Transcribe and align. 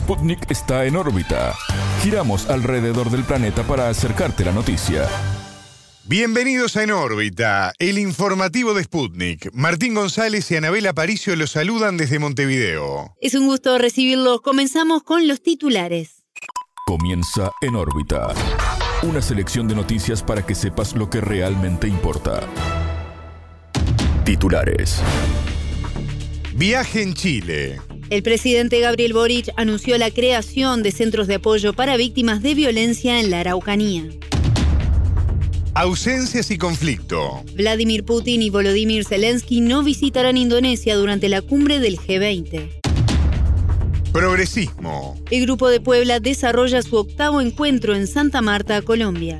Sputnik 0.00 0.50
está 0.50 0.86
en 0.86 0.96
órbita. 0.96 1.54
Giramos 2.02 2.48
alrededor 2.48 3.10
del 3.10 3.22
planeta 3.22 3.62
para 3.64 3.90
acercarte 3.90 4.46
la 4.46 4.50
noticia. 4.50 5.06
Bienvenidos 6.04 6.74
a 6.76 6.84
En 6.84 6.90
órbita, 6.90 7.74
el 7.78 7.98
informativo 7.98 8.72
de 8.72 8.82
Sputnik. 8.82 9.50
Martín 9.52 9.94
González 9.94 10.50
y 10.50 10.56
Anabela 10.56 10.90
Aparicio 10.90 11.36
los 11.36 11.50
saludan 11.50 11.98
desde 11.98 12.18
Montevideo. 12.18 13.14
Es 13.20 13.34
un 13.34 13.46
gusto 13.46 13.76
recibirlos. 13.76 14.40
Comenzamos 14.40 15.02
con 15.02 15.28
los 15.28 15.42
titulares. 15.42 16.24
Comienza 16.86 17.52
En 17.60 17.76
órbita. 17.76 18.32
Una 19.02 19.20
selección 19.20 19.68
de 19.68 19.74
noticias 19.74 20.22
para 20.22 20.44
que 20.44 20.54
sepas 20.54 20.96
lo 20.96 21.10
que 21.10 21.20
realmente 21.20 21.86
importa. 21.86 22.40
Titulares. 24.24 25.02
Viaje 26.54 27.02
en 27.02 27.12
Chile. 27.12 27.80
El 28.10 28.24
presidente 28.24 28.80
Gabriel 28.80 29.12
Boric 29.12 29.50
anunció 29.56 29.96
la 29.96 30.10
creación 30.10 30.82
de 30.82 30.90
centros 30.90 31.28
de 31.28 31.36
apoyo 31.36 31.74
para 31.74 31.96
víctimas 31.96 32.42
de 32.42 32.56
violencia 32.56 33.20
en 33.20 33.30
la 33.30 33.38
Araucanía. 33.38 34.08
Ausencias 35.74 36.50
y 36.50 36.58
conflicto. 36.58 37.44
Vladimir 37.54 38.04
Putin 38.04 38.42
y 38.42 38.50
Volodymyr 38.50 39.04
Zelensky 39.04 39.60
no 39.60 39.84
visitarán 39.84 40.36
Indonesia 40.36 40.96
durante 40.96 41.28
la 41.28 41.40
cumbre 41.40 41.78
del 41.78 41.98
G20. 41.98 42.80
Progresismo. 44.12 45.16
El 45.30 45.42
Grupo 45.42 45.68
de 45.68 45.80
Puebla 45.80 46.18
desarrolla 46.18 46.82
su 46.82 46.96
octavo 46.96 47.40
encuentro 47.40 47.94
en 47.94 48.08
Santa 48.08 48.42
Marta, 48.42 48.82
Colombia. 48.82 49.38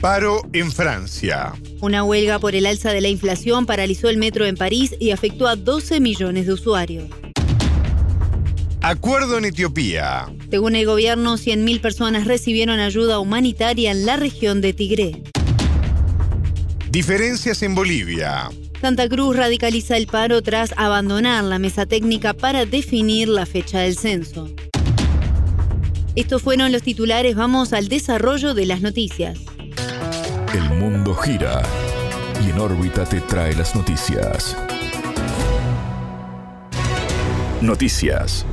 Paro 0.00 0.42
en 0.52 0.70
Francia. 0.70 1.54
Una 1.80 2.04
huelga 2.04 2.38
por 2.38 2.54
el 2.54 2.66
alza 2.66 2.92
de 2.92 3.00
la 3.00 3.08
inflación 3.08 3.66
paralizó 3.66 4.08
el 4.08 4.16
metro 4.16 4.46
en 4.46 4.56
París 4.56 4.94
y 5.00 5.10
afectó 5.10 5.48
a 5.48 5.56
12 5.56 5.98
millones 5.98 6.46
de 6.46 6.52
usuarios. 6.52 7.08
Acuerdo 8.80 9.38
en 9.38 9.46
Etiopía. 9.46 10.32
Según 10.50 10.76
el 10.76 10.86
gobierno, 10.86 11.36
100.000 11.36 11.80
personas 11.80 12.26
recibieron 12.28 12.78
ayuda 12.78 13.18
humanitaria 13.18 13.90
en 13.90 14.06
la 14.06 14.16
región 14.16 14.60
de 14.60 14.72
Tigré. 14.72 15.22
Diferencias 16.90 17.64
en 17.64 17.74
Bolivia. 17.74 18.50
Santa 18.80 19.08
Cruz 19.08 19.36
radicaliza 19.36 19.96
el 19.96 20.06
paro 20.06 20.42
tras 20.42 20.72
abandonar 20.76 21.42
la 21.42 21.58
mesa 21.58 21.86
técnica 21.86 22.34
para 22.34 22.66
definir 22.66 23.26
la 23.26 23.46
fecha 23.46 23.80
del 23.80 23.96
censo. 23.96 24.48
Estos 26.14 26.40
fueron 26.40 26.70
los 26.70 26.82
titulares, 26.82 27.34
vamos 27.34 27.72
al 27.72 27.88
desarrollo 27.88 28.54
de 28.54 28.66
las 28.66 28.80
noticias. 28.80 29.40
El 30.54 30.70
mundo 30.70 31.14
gira 31.14 31.62
y 32.42 32.48
en 32.48 32.58
órbita 32.58 33.04
te 33.04 33.20
trae 33.20 33.54
las 33.54 33.74
noticias. 33.74 34.56
Noticias. 37.60 38.46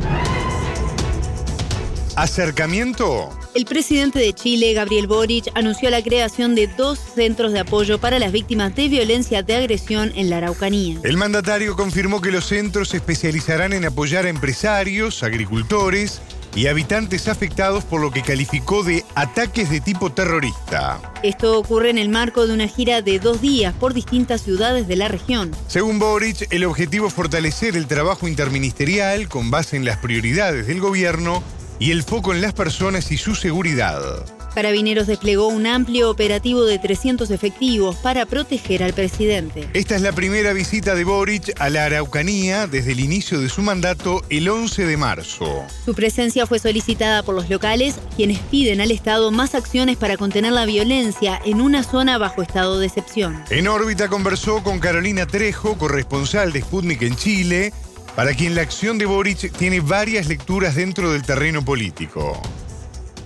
Acercamiento. 2.18 3.30
El 3.54 3.64
presidente 3.64 4.20
de 4.20 4.34
Chile, 4.34 4.74
Gabriel 4.74 5.08
Boric, 5.08 5.46
anunció 5.56 5.90
la 5.90 6.04
creación 6.04 6.54
de 6.54 6.68
dos 6.68 7.00
centros 7.00 7.54
de 7.54 7.60
apoyo 7.60 7.98
para 7.98 8.20
las 8.20 8.34
víctimas 8.34 8.76
de 8.76 8.90
violencia 8.90 9.42
de 9.42 9.56
agresión 9.56 10.12
en 10.16 10.30
la 10.30 10.38
Araucanía. 10.38 11.00
El 11.04 11.16
mandatario 11.16 11.78
confirmó 11.78 12.20
que 12.20 12.32
los 12.32 12.46
centros 12.46 12.90
se 12.90 12.98
especializarán 12.98 13.72
en 13.72 13.86
apoyar 13.86 14.26
a 14.26 14.30
empresarios, 14.30 15.24
agricultores 15.24 16.22
y 16.56 16.68
habitantes 16.68 17.28
afectados 17.28 17.84
por 17.84 18.02
lo 18.02 18.12
que 18.12 18.22
calificó 18.22 18.84
de 18.84 19.04
ataques 19.14 19.70
de 19.70 19.82
tipo 19.82 20.12
terrorista. 20.12 21.00
Esto 21.22 21.60
ocurre 21.60 21.90
en 21.90 21.98
el 21.98 22.10
marco 22.10 22.48
de 22.48 22.54
una 22.54 22.68
gira 22.68 23.02
de 23.02 23.20
dos 23.20 23.42
días 23.42 23.74
por 23.74 23.94
distintas 23.94 24.42
ciudades 24.42 24.88
de 24.88 24.96
la 24.96 25.10
región. 25.10 25.52
Según 25.68 26.00
Boric, 26.00 26.48
el 26.52 26.64
objetivo 26.64 27.08
es 27.08 27.14
fortalecer 27.14 27.76
el 27.76 27.88
trabajo 27.88 28.28
interministerial 28.28 29.28
con 29.28 29.52
base 29.52 29.76
en 29.76 29.86
las 29.86 29.98
prioridades 29.98 30.68
del 30.68 30.80
gobierno 30.80 31.44
y 31.78 31.92
el 31.92 32.04
foco 32.04 32.34
en 32.34 32.42
las 32.42 32.54
personas 32.54 33.12
y 33.12 33.18
su 33.18 33.36
seguridad. 33.36 34.26
Carabineros 34.56 35.06
desplegó 35.06 35.48
un 35.48 35.68
amplio 35.68 36.10
operativo 36.10 36.64
de 36.64 36.80
300 36.80 37.30
efectivos 37.30 37.98
para 37.98 38.26
proteger 38.26 38.84
al 38.84 38.94
presidente. 38.94 39.68
Esta 39.74 39.98
es 39.98 40.02
la 40.02 40.14
primera 40.14 40.54
visita 40.54 40.96
de 40.96 41.04
Boric 41.04 41.54
a 41.60 41.70
la 41.70 41.84
Araucanía 41.84 42.66
desde 42.66 42.94
el 42.94 43.02
inicio 43.02 43.42
de 43.42 43.50
su 43.50 43.62
mandato 43.62 44.24
el 44.30 44.48
11 44.48 44.86
de 44.86 44.96
marzo. 44.96 45.66
Su 45.84 45.94
presencia 45.94 46.48
fue 46.48 46.60
solicitada 46.60 47.22
por 47.22 47.36
los 47.36 47.50
locales, 47.50 47.96
quienes 48.16 48.40
piden 48.40 48.80
al 48.80 48.92
Estado 48.92 49.30
más 49.30 49.56
acciones 49.56 49.98
para 49.98 50.16
contener 50.16 50.54
la 50.54 50.66
violencia 50.66 51.38
en 51.44 51.60
una 51.60 51.84
zona 51.84 52.18
bajo 52.18 52.42
estado 52.42 52.80
de 52.80 52.88
excepción. 52.88 53.44
En 53.50 53.68
órbita 53.68 54.08
conversó 54.08 54.64
con 54.64 54.80
Carolina 54.80 55.28
Trejo, 55.28 55.78
corresponsal 55.78 56.54
de 56.54 56.62
Sputnik 56.62 57.02
en 57.02 57.18
Chile, 57.18 57.74
para 58.16 58.34
quien 58.34 58.56
la 58.56 58.62
acción 58.62 58.98
de 58.98 59.06
Boric 59.06 59.52
tiene 59.52 59.82
varias 59.82 60.28
lecturas 60.28 60.76
dentro 60.76 61.12
del 61.12 61.24
terreno 61.24 61.66
político. 61.66 62.42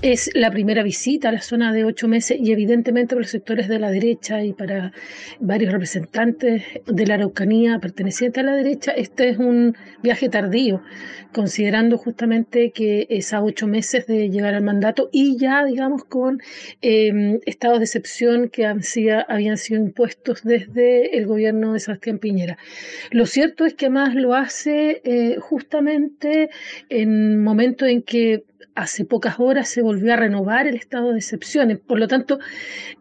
Es 0.02 0.32
la 0.34 0.50
primera 0.50 0.82
visita 0.82 1.28
a 1.28 1.34
la 1.34 1.42
zona 1.42 1.74
de 1.74 1.84
ocho 1.84 2.08
meses 2.08 2.38
y 2.40 2.54
evidentemente 2.54 3.16
para 3.16 3.24
los 3.24 3.32
sectores 3.32 3.68
de 3.68 3.80
la 3.80 3.92
derecha 3.92 4.42
y 4.46 4.54
para 4.54 4.94
varios 5.42 5.74
representantes 5.74 6.64
de 6.86 7.06
la 7.06 7.16
Araucanía 7.16 7.80
pertenecientes 7.80 8.42
a 8.42 8.46
la 8.46 8.56
derecha, 8.56 8.94
este 8.94 9.28
es 9.28 9.38
un 9.38 9.76
viaje 10.02 10.30
tardío, 10.30 10.82
considerando 11.34 11.98
justamente 11.98 12.72
que 12.72 13.08
es 13.10 13.34
a 13.34 13.44
ocho 13.44 13.68
meses 13.68 14.08
de 14.08 14.30
llegar 14.30 14.54
al 14.54 14.64
mandato 14.64 15.10
y 15.12 15.38
ya, 15.38 15.66
digamos, 15.66 16.06
con 16.06 16.42
eh, 16.82 17.42
estados 17.46 17.80
de 17.80 17.84
excepción 17.84 18.48
que 18.48 18.66
han 18.66 18.84
sido, 18.84 19.26
habían 19.28 19.58
sido 19.58 19.82
impuestos 19.82 20.46
desde 20.46 21.18
el 21.18 21.28
gobierno 21.28 21.74
de 21.74 21.82
Sebastián 21.82 22.20
Piñera. 22.20 22.58
Lo 23.12 23.26
cierto 23.26 23.66
es 23.66 23.74
que 23.74 23.88
además 23.88 24.16
lo 24.16 24.34
hace 24.34 25.02
eh, 25.04 25.36
justamente 25.42 26.52
en 26.88 27.44
momentos 27.44 27.90
en 27.90 28.02
que 28.02 28.46
hace 28.76 29.06
pocas 29.06 29.40
horas 29.40 29.70
se 29.70 29.82
volvió 29.82 30.14
a 30.14 30.18
renovar 30.18 30.68
el 30.68 30.76
estado 30.76 31.12
de 31.12 31.18
excepciones. 31.18 31.80
Por 31.80 32.00
lo 32.00 32.08
tanto, 32.08 32.40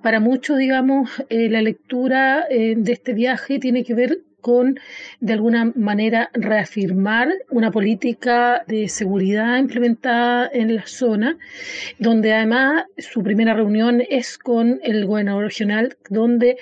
para 0.03 0.21
muchos, 0.21 0.59
digamos, 0.59 1.11
eh, 1.29 1.49
la 1.49 1.62
lectura 1.62 2.47
eh, 2.51 2.75
de 2.77 2.93
este 2.93 3.12
viaje 3.12 3.59
tiene 3.59 3.84
que 3.84 3.95
ver 3.95 4.23
con, 4.48 4.81
de 5.20 5.34
alguna 5.34 5.72
manera, 5.75 6.31
reafirmar 6.32 7.28
una 7.50 7.70
política 7.70 8.64
de 8.66 8.88
seguridad 8.88 9.59
implementada 9.59 10.48
en 10.50 10.75
la 10.75 10.86
zona, 10.86 11.36
donde 11.98 12.32
además 12.32 12.87
su 12.97 13.22
primera 13.22 13.53
reunión 13.53 14.03
es 14.08 14.38
con 14.38 14.81
el 14.82 15.04
gobernador 15.04 15.44
regional, 15.44 15.98
donde 16.08 16.56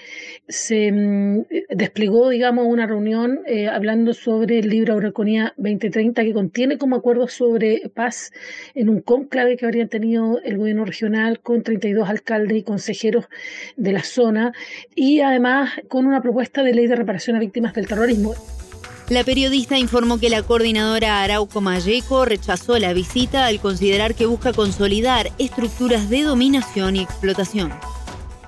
se 0.49 0.91
mm, 0.91 1.45
desplegó, 1.77 2.31
digamos, 2.31 2.67
una 2.67 2.89
reunión 2.89 3.43
eh, 3.47 3.69
hablando 3.69 4.15
sobre 4.15 4.59
el 4.59 4.69
libro 4.69 4.97
Araucanía 4.97 5.55
2030, 5.57 6.25
que 6.25 6.33
contiene 6.33 6.79
como 6.79 6.97
acuerdo 6.97 7.29
sobre 7.29 7.89
paz 7.95 8.33
en 8.75 8.89
un 8.89 9.01
cónclave 9.01 9.57
que 9.57 9.65
habrían 9.65 9.89
tenido 9.89 10.41
el 10.43 10.59
gobierno 10.59 10.85
regional 10.85 11.39
con 11.39 11.63
32 11.63 12.09
alcaldes 12.09 12.59
y 12.59 12.63
consejeros 12.65 13.27
de 13.77 13.93
la 13.93 14.03
zona, 14.03 14.53
y 14.97 15.21
además 15.21 15.71
con 15.87 16.05
una 16.05 16.21
propuesta 16.21 16.65
de 16.65 16.75
ley 16.75 16.89
de 16.89 16.97
reparación 16.97 17.37
a 17.37 17.39
víctimas 17.39 17.76
del 17.77 17.87
terrorismo. 17.87 18.35
La 19.09 19.23
periodista 19.23 19.79
informó 19.79 20.19
que 20.19 20.31
la 20.31 20.43
coordinadora 20.43 21.23
Arauco 21.23 21.61
Mayeco 21.61 22.25
rechazó 22.25 22.77
la 22.81 22.93
visita 22.93 23.47
al 23.47 23.61
considerar 23.61 24.17
que 24.17 24.27
busca 24.27 24.53
consolidar 24.53 25.31
estructuras 25.39 26.11
de 26.11 26.23
dominación 26.23 26.97
y 26.97 27.03
explotación 27.03 27.73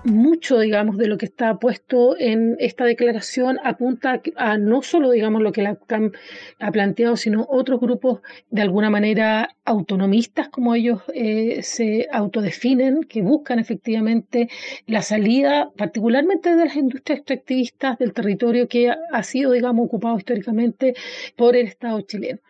mucho, 0.08 0.58
digamos, 0.58 0.96
de 0.96 1.06
lo 1.06 1.18
que 1.18 1.26
está 1.26 1.58
puesto 1.58 2.16
en 2.18 2.56
esta 2.58 2.84
declaración 2.84 3.58
apunta 3.62 4.20
a 4.36 4.58
no 4.58 4.82
solo, 4.82 5.10
digamos, 5.10 5.42
lo 5.42 5.52
que 5.52 5.62
la 5.62 5.76
CAM 5.76 6.12
ha 6.58 6.72
planteado, 6.72 7.16
sino 7.16 7.46
otros 7.48 7.80
grupos 7.80 8.20
de 8.50 8.62
alguna 8.62 8.90
manera 8.90 9.56
autonomistas, 9.64 10.48
como 10.48 10.74
ellos 10.74 11.02
eh, 11.14 11.62
se 11.62 12.08
autodefinen, 12.10 13.04
que 13.04 13.22
buscan 13.22 13.58
efectivamente 13.58 14.48
la 14.86 15.02
salida, 15.02 15.70
particularmente 15.76 16.56
de 16.56 16.64
las 16.64 16.76
industrias 16.76 17.18
extractivistas 17.18 17.98
del 17.98 18.12
territorio 18.12 18.68
que 18.68 18.90
ha 18.90 19.22
sido, 19.22 19.52
digamos, 19.52 19.86
ocupado 19.86 20.18
históricamente 20.18 20.94
por 21.36 21.56
el 21.56 21.66
Estado 21.66 22.00
chileno. 22.02 22.40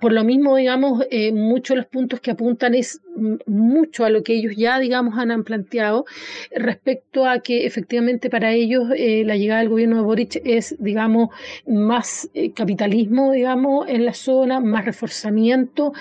Por 0.00 0.12
lo 0.12 0.24
mismo, 0.24 0.56
digamos, 0.56 1.04
eh, 1.10 1.32
muchos 1.32 1.74
de 1.74 1.82
los 1.82 1.86
puntos 1.86 2.20
que 2.20 2.30
apuntan 2.30 2.74
es 2.74 3.00
mucho 3.46 4.04
a 4.04 4.10
lo 4.10 4.22
que 4.22 4.34
ellos 4.34 4.54
ya, 4.56 4.78
digamos, 4.78 5.16
han 5.18 5.44
planteado 5.44 6.04
respecto 6.50 7.26
a 7.26 7.40
que 7.40 7.66
efectivamente 7.66 8.28
para 8.28 8.52
ellos 8.52 8.88
eh, 8.96 9.22
la 9.24 9.36
llegada 9.36 9.60
del 9.60 9.68
gobierno 9.68 9.96
de 9.96 10.02
Boric 10.02 10.40
es, 10.44 10.76
digamos, 10.78 11.28
más 11.66 12.28
eh, 12.34 12.52
capitalismo, 12.52 13.32
digamos, 13.32 13.88
en 13.88 14.04
la 14.04 14.14
zona, 14.14 14.60
más 14.60 14.84
reforzamiento, 14.84 15.92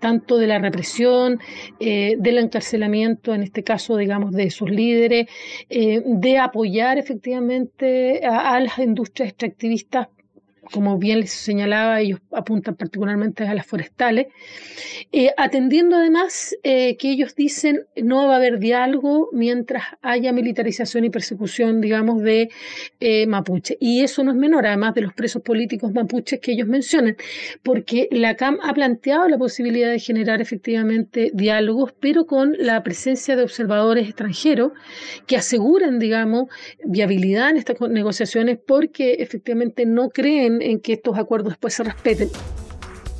tanto 0.00 0.38
de 0.38 0.46
la 0.46 0.58
represión, 0.58 1.38
del 1.78 2.38
encarcelamiento, 2.38 3.34
en 3.34 3.42
este 3.42 3.62
caso, 3.62 3.96
digamos, 3.96 4.32
de 4.32 4.50
sus 4.50 4.70
líderes, 4.70 5.26
de 5.68 6.38
apoyar 6.38 6.98
efectivamente 6.98 8.24
a 8.24 8.58
las 8.60 8.78
industrias 8.78 9.30
extractivistas 9.30 10.08
como 10.72 10.98
bien 10.98 11.20
les 11.20 11.32
señalaba, 11.32 12.00
ellos 12.00 12.20
apuntan 12.32 12.74
particularmente 12.74 13.46
a 13.46 13.54
las 13.54 13.66
forestales, 13.66 14.28
eh, 15.12 15.30
atendiendo 15.36 15.96
además 15.96 16.56
eh, 16.62 16.96
que 16.96 17.10
ellos 17.10 17.34
dicen 17.34 17.86
no 17.96 18.26
va 18.26 18.34
a 18.34 18.36
haber 18.36 18.58
diálogo 18.58 19.28
mientras 19.32 19.84
haya 20.02 20.32
militarización 20.32 21.04
y 21.04 21.10
persecución, 21.10 21.80
digamos, 21.80 22.22
de 22.22 22.50
mapuche. 23.26 23.76
Y 23.80 24.02
eso 24.02 24.22
no 24.24 24.30
es 24.30 24.36
menor, 24.36 24.66
además 24.66 24.94
de 24.94 25.02
los 25.02 25.14
presos 25.14 25.42
políticos 25.42 25.92
mapuches 25.92 26.40
que 26.40 26.52
ellos 26.52 26.68
mencionan, 26.68 27.16
porque 27.62 28.08
la 28.10 28.36
CAM 28.36 28.58
ha 28.62 28.72
planteado 28.74 29.28
la 29.28 29.38
posibilidad 29.38 29.90
de 29.90 29.98
generar 29.98 30.40
efectivamente 30.40 31.30
diálogos, 31.34 31.92
pero 31.98 32.26
con 32.26 32.54
la 32.58 32.82
presencia 32.82 33.36
de 33.36 33.42
observadores 33.42 34.06
extranjeros 34.06 34.72
que 35.26 35.36
aseguren, 35.36 35.98
digamos, 35.98 36.48
viabilidad 36.84 37.50
en 37.50 37.56
estas 37.56 37.80
negociaciones 37.80 38.58
porque 38.66 39.14
efectivamente 39.14 39.86
no 39.86 40.10
creen 40.10 40.59
en 40.62 40.80
que 40.80 40.94
estos 40.94 41.18
acuerdos 41.18 41.52
después 41.52 41.74
se 41.74 41.84
respeten. 41.84 42.30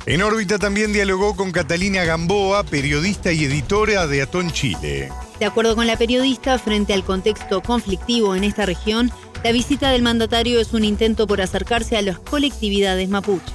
En 0.05 0.23
órbita 0.23 0.57
también 0.57 0.93
dialogó 0.93 1.35
con 1.35 1.51
Catalina 1.51 2.03
Gamboa, 2.03 2.63
periodista 2.63 3.31
y 3.31 3.45
editora 3.45 4.07
de 4.07 4.23
Atón 4.23 4.51
Chile. 4.51 5.09
De 5.39 5.45
acuerdo 5.45 5.75
con 5.75 5.85
la 5.85 5.95
periodista, 5.95 6.57
frente 6.57 6.93
al 6.93 7.03
contexto 7.03 7.61
conflictivo 7.61 8.35
en 8.35 8.43
esta 8.43 8.65
región, 8.65 9.11
la 9.43 9.51
visita 9.51 9.91
del 9.91 10.01
mandatario 10.01 10.59
es 10.59 10.73
un 10.73 10.83
intento 10.83 11.27
por 11.27 11.41
acercarse 11.41 11.97
a 11.97 12.01
las 12.01 12.17
colectividades 12.17 13.09
mapuches 13.09 13.53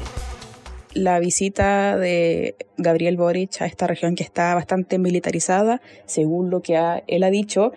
la 0.97 1.19
visita 1.19 1.97
de 1.99 2.57
Gabriel 2.79 3.17
Boric 3.17 3.61
a 3.61 3.67
esta 3.67 3.87
región 3.87 4.15
que 4.15 4.25
está 4.25 4.55
bastante 4.55 4.99
militarizada, 4.99 5.83
según 6.07 6.51
lo 6.51 6.63
que 6.63 7.03
él 7.07 7.23
ha 7.23 7.31
dicho, 7.31 7.73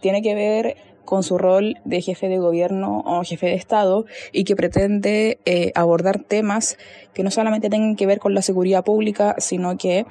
tiene 0.00 0.22
que 0.22 0.34
ver 0.34 0.76
con 1.04 1.22
su 1.22 1.38
rol 1.38 1.78
de 1.84 2.00
jefe 2.00 2.28
de 2.28 2.38
gobierno 2.38 3.02
o 3.04 3.22
jefe 3.24 3.46
de 3.46 3.54
Estado 3.54 4.04
y 4.32 4.44
que 4.44 4.56
pretende 4.56 5.38
eh, 5.44 5.72
abordar 5.74 6.20
temas 6.20 6.78
que 7.14 7.22
no 7.22 7.30
solamente 7.30 7.70
tengan 7.70 7.96
que 7.96 8.06
ver 8.06 8.18
con 8.18 8.34
la 8.34 8.42
seguridad 8.42 8.84
pública, 8.84 9.34
sino 9.38 9.76
que 9.76 10.06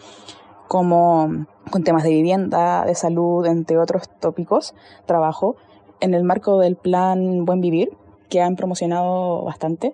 como 0.68 1.48
con 1.70 1.84
temas 1.84 2.04
de 2.04 2.12
vivienda, 2.12 2.86
de 2.86 2.96
salud, 2.96 3.46
entre 3.46 3.78
otros 3.78 4.10
tópicos, 4.20 4.74
trabajo, 5.06 5.58
en 6.00 6.14
el 6.14 6.24
marco 6.24 6.60
del 6.60 6.76
plan 6.76 7.46
Buen 7.46 7.62
Vivir, 7.62 7.90
que 8.30 8.42
han 8.42 8.56
promocionado 8.56 9.44
bastante. 9.44 9.94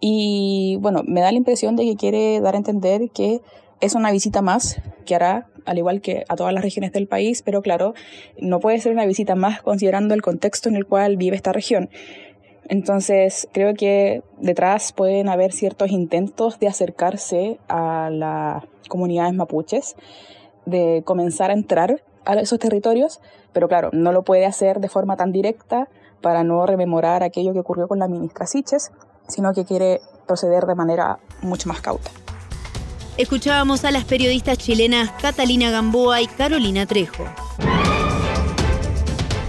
Y 0.00 0.78
bueno, 0.80 1.02
me 1.06 1.20
da 1.20 1.30
la 1.30 1.38
impresión 1.38 1.76
de 1.76 1.84
que 1.84 1.96
quiere 1.96 2.40
dar 2.40 2.54
a 2.54 2.58
entender 2.58 3.10
que 3.10 3.40
es 3.80 3.94
una 3.94 4.10
visita 4.12 4.42
más 4.42 4.80
que 5.04 5.14
hará, 5.14 5.48
al 5.64 5.78
igual 5.78 6.00
que 6.00 6.24
a 6.28 6.36
todas 6.36 6.52
las 6.52 6.62
regiones 6.62 6.92
del 6.92 7.06
país, 7.06 7.42
pero 7.42 7.62
claro, 7.62 7.94
no 8.38 8.60
puede 8.60 8.78
ser 8.80 8.92
una 8.92 9.06
visita 9.06 9.34
más 9.34 9.62
considerando 9.62 10.14
el 10.14 10.22
contexto 10.22 10.68
en 10.68 10.76
el 10.76 10.86
cual 10.86 11.16
vive 11.16 11.36
esta 11.36 11.52
región. 11.52 11.90
Entonces, 12.68 13.48
creo 13.52 13.74
que 13.74 14.22
detrás 14.38 14.92
pueden 14.92 15.28
haber 15.28 15.52
ciertos 15.52 15.90
intentos 15.90 16.60
de 16.60 16.68
acercarse 16.68 17.58
a 17.68 18.10
las 18.12 18.64
comunidades 18.88 19.34
mapuches, 19.34 19.96
de 20.66 21.02
comenzar 21.04 21.50
a 21.50 21.54
entrar 21.54 22.02
a 22.24 22.34
esos 22.34 22.58
territorios, 22.58 23.20
pero 23.52 23.66
claro, 23.66 23.90
no 23.92 24.12
lo 24.12 24.22
puede 24.22 24.46
hacer 24.46 24.78
de 24.78 24.88
forma 24.88 25.16
tan 25.16 25.32
directa 25.32 25.88
para 26.20 26.44
no 26.44 26.64
rememorar 26.66 27.22
aquello 27.22 27.52
que 27.52 27.60
ocurrió 27.60 27.88
con 27.88 27.98
la 27.98 28.06
ministra 28.06 28.46
Siches, 28.46 28.92
sino 29.26 29.52
que 29.52 29.64
quiere 29.64 30.00
proceder 30.26 30.66
de 30.66 30.74
manera 30.74 31.18
mucho 31.42 31.68
más 31.68 31.80
cauta. 31.80 32.10
Escuchábamos 33.20 33.84
a 33.84 33.90
las 33.90 34.06
periodistas 34.06 34.56
chilenas 34.56 35.10
Catalina 35.20 35.70
Gamboa 35.70 36.22
y 36.22 36.26
Carolina 36.26 36.86
Trejo. 36.86 37.26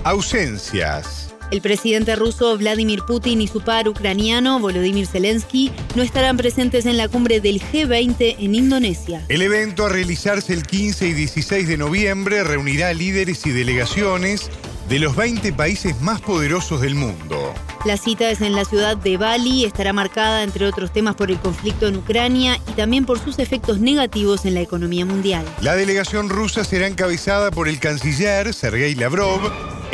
Ausencias. 0.03 1.33
El 1.51 1.62
presidente 1.62 2.18
ruso 2.18 2.57
Vladimir 2.57 3.03
Putin 3.07 3.39
y 3.39 3.47
su 3.47 3.62
par 3.62 3.88
ucraniano 3.88 4.59
Volodymyr 4.59 5.07
Zelensky 5.07 5.71
no 5.95 6.03
estarán 6.03 6.35
presentes 6.35 6.85
en 6.85 6.97
la 6.97 7.07
cumbre 7.07 7.39
del 7.39 7.62
G20 7.62 8.35
en 8.39 8.56
Indonesia. 8.56 9.23
El 9.29 9.41
evento 9.41 9.85
a 9.85 9.89
realizarse 9.89 10.51
el 10.51 10.63
15 10.63 11.07
y 11.07 11.13
16 11.13 11.69
de 11.69 11.77
noviembre 11.77 12.44
reunirá 12.44 12.94
líderes 12.94 13.45
y 13.45 13.51
delegaciones 13.51 14.50
de 14.91 14.99
los 14.99 15.15
20 15.15 15.53
países 15.53 16.01
más 16.01 16.19
poderosos 16.19 16.81
del 16.81 16.95
mundo. 16.95 17.53
La 17.85 17.95
cita 17.95 18.29
es 18.29 18.41
en 18.41 18.53
la 18.57 18.65
ciudad 18.65 18.97
de 18.97 19.15
Bali, 19.15 19.63
estará 19.63 19.93
marcada 19.93 20.43
entre 20.43 20.67
otros 20.67 20.91
temas 20.91 21.15
por 21.15 21.31
el 21.31 21.39
conflicto 21.39 21.88
en 21.88 21.95
Ucrania 21.95 22.59
y 22.67 22.73
también 22.73 23.05
por 23.05 23.17
sus 23.17 23.39
efectos 23.39 23.79
negativos 23.79 24.43
en 24.43 24.53
la 24.53 24.59
economía 24.59 25.05
mundial. 25.05 25.45
La 25.61 25.77
delegación 25.77 26.27
rusa 26.27 26.65
será 26.65 26.88
encabezada 26.88 27.51
por 27.51 27.69
el 27.69 27.79
canciller 27.79 28.53
Sergei 28.53 28.93
Lavrov, 28.93 29.39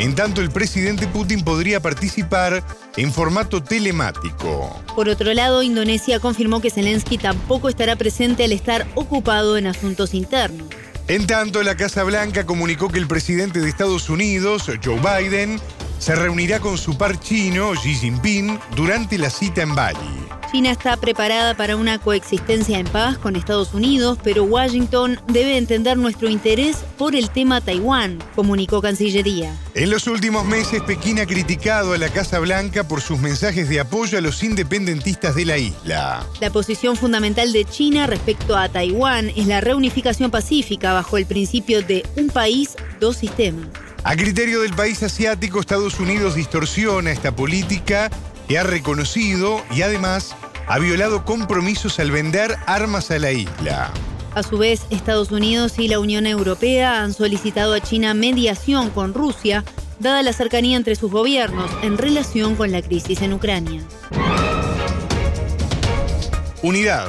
en 0.00 0.16
tanto 0.16 0.40
el 0.40 0.50
presidente 0.50 1.06
Putin 1.06 1.44
podría 1.44 1.78
participar 1.78 2.64
en 2.96 3.12
formato 3.12 3.62
telemático. 3.62 4.82
Por 4.96 5.08
otro 5.08 5.32
lado, 5.32 5.62
Indonesia 5.62 6.18
confirmó 6.18 6.60
que 6.60 6.70
Zelensky 6.70 7.18
tampoco 7.18 7.68
estará 7.68 7.94
presente 7.94 8.42
al 8.42 8.50
estar 8.50 8.84
ocupado 8.96 9.56
en 9.58 9.68
asuntos 9.68 10.12
internos. 10.12 10.66
En 11.08 11.26
tanto, 11.26 11.62
la 11.62 11.74
Casa 11.74 12.04
Blanca 12.04 12.44
comunicó 12.44 12.90
que 12.90 12.98
el 12.98 13.06
presidente 13.06 13.60
de 13.60 13.68
Estados 13.70 14.10
Unidos, 14.10 14.70
Joe 14.84 15.00
Biden, 15.00 15.58
se 15.98 16.14
reunirá 16.14 16.60
con 16.60 16.76
su 16.76 16.98
par 16.98 17.18
chino, 17.18 17.72
Xi 17.72 17.94
Jinping, 17.94 18.60
durante 18.76 19.16
la 19.16 19.30
cita 19.30 19.62
en 19.62 19.74
Bali. 19.74 20.37
China 20.50 20.70
está 20.70 20.96
preparada 20.96 21.54
para 21.54 21.76
una 21.76 21.98
coexistencia 21.98 22.78
en 22.78 22.86
paz 22.86 23.18
con 23.18 23.36
Estados 23.36 23.74
Unidos, 23.74 24.18
pero 24.24 24.44
Washington 24.44 25.20
debe 25.26 25.58
entender 25.58 25.98
nuestro 25.98 26.28
interés 26.30 26.78
por 26.96 27.14
el 27.14 27.28
tema 27.28 27.60
Taiwán, 27.60 28.18
comunicó 28.34 28.80
Cancillería. 28.80 29.54
En 29.74 29.90
los 29.90 30.06
últimos 30.06 30.46
meses, 30.46 30.82
Pekín 30.82 31.18
ha 31.20 31.26
criticado 31.26 31.92
a 31.92 31.98
la 31.98 32.08
Casa 32.08 32.38
Blanca 32.38 32.88
por 32.88 33.02
sus 33.02 33.18
mensajes 33.18 33.68
de 33.68 33.80
apoyo 33.80 34.16
a 34.16 34.22
los 34.22 34.42
independentistas 34.42 35.34
de 35.34 35.44
la 35.44 35.58
isla. 35.58 36.26
La 36.40 36.50
posición 36.50 36.96
fundamental 36.96 37.52
de 37.52 37.66
China 37.66 38.06
respecto 38.06 38.56
a 38.56 38.70
Taiwán 38.70 39.30
es 39.36 39.46
la 39.46 39.60
reunificación 39.60 40.30
pacífica 40.30 40.94
bajo 40.94 41.18
el 41.18 41.26
principio 41.26 41.82
de 41.82 42.06
un 42.16 42.28
país, 42.28 42.74
dos 43.00 43.18
sistemas. 43.18 43.66
A 44.04 44.16
criterio 44.16 44.62
del 44.62 44.72
país 44.72 45.02
asiático, 45.02 45.60
Estados 45.60 46.00
Unidos 46.00 46.36
distorsiona 46.36 47.10
esta 47.10 47.36
política 47.36 48.10
que 48.48 48.58
ha 48.58 48.64
reconocido 48.64 49.62
y 49.70 49.82
además 49.82 50.34
ha 50.66 50.78
violado 50.78 51.24
compromisos 51.24 52.00
al 52.00 52.10
vender 52.10 52.56
armas 52.66 53.10
a 53.10 53.18
la 53.18 53.30
isla. 53.30 53.92
A 54.34 54.42
su 54.42 54.58
vez, 54.58 54.82
Estados 54.90 55.30
Unidos 55.30 55.78
y 55.78 55.88
la 55.88 56.00
Unión 56.00 56.26
Europea 56.26 57.02
han 57.02 57.12
solicitado 57.12 57.74
a 57.74 57.80
China 57.80 58.14
mediación 58.14 58.90
con 58.90 59.12
Rusia, 59.12 59.64
dada 59.98 60.22
la 60.22 60.32
cercanía 60.32 60.76
entre 60.76 60.96
sus 60.96 61.10
gobiernos 61.10 61.70
en 61.82 61.98
relación 61.98 62.54
con 62.54 62.72
la 62.72 62.82
crisis 62.82 63.20
en 63.22 63.34
Ucrania. 63.34 63.82
Unidad. 66.62 67.08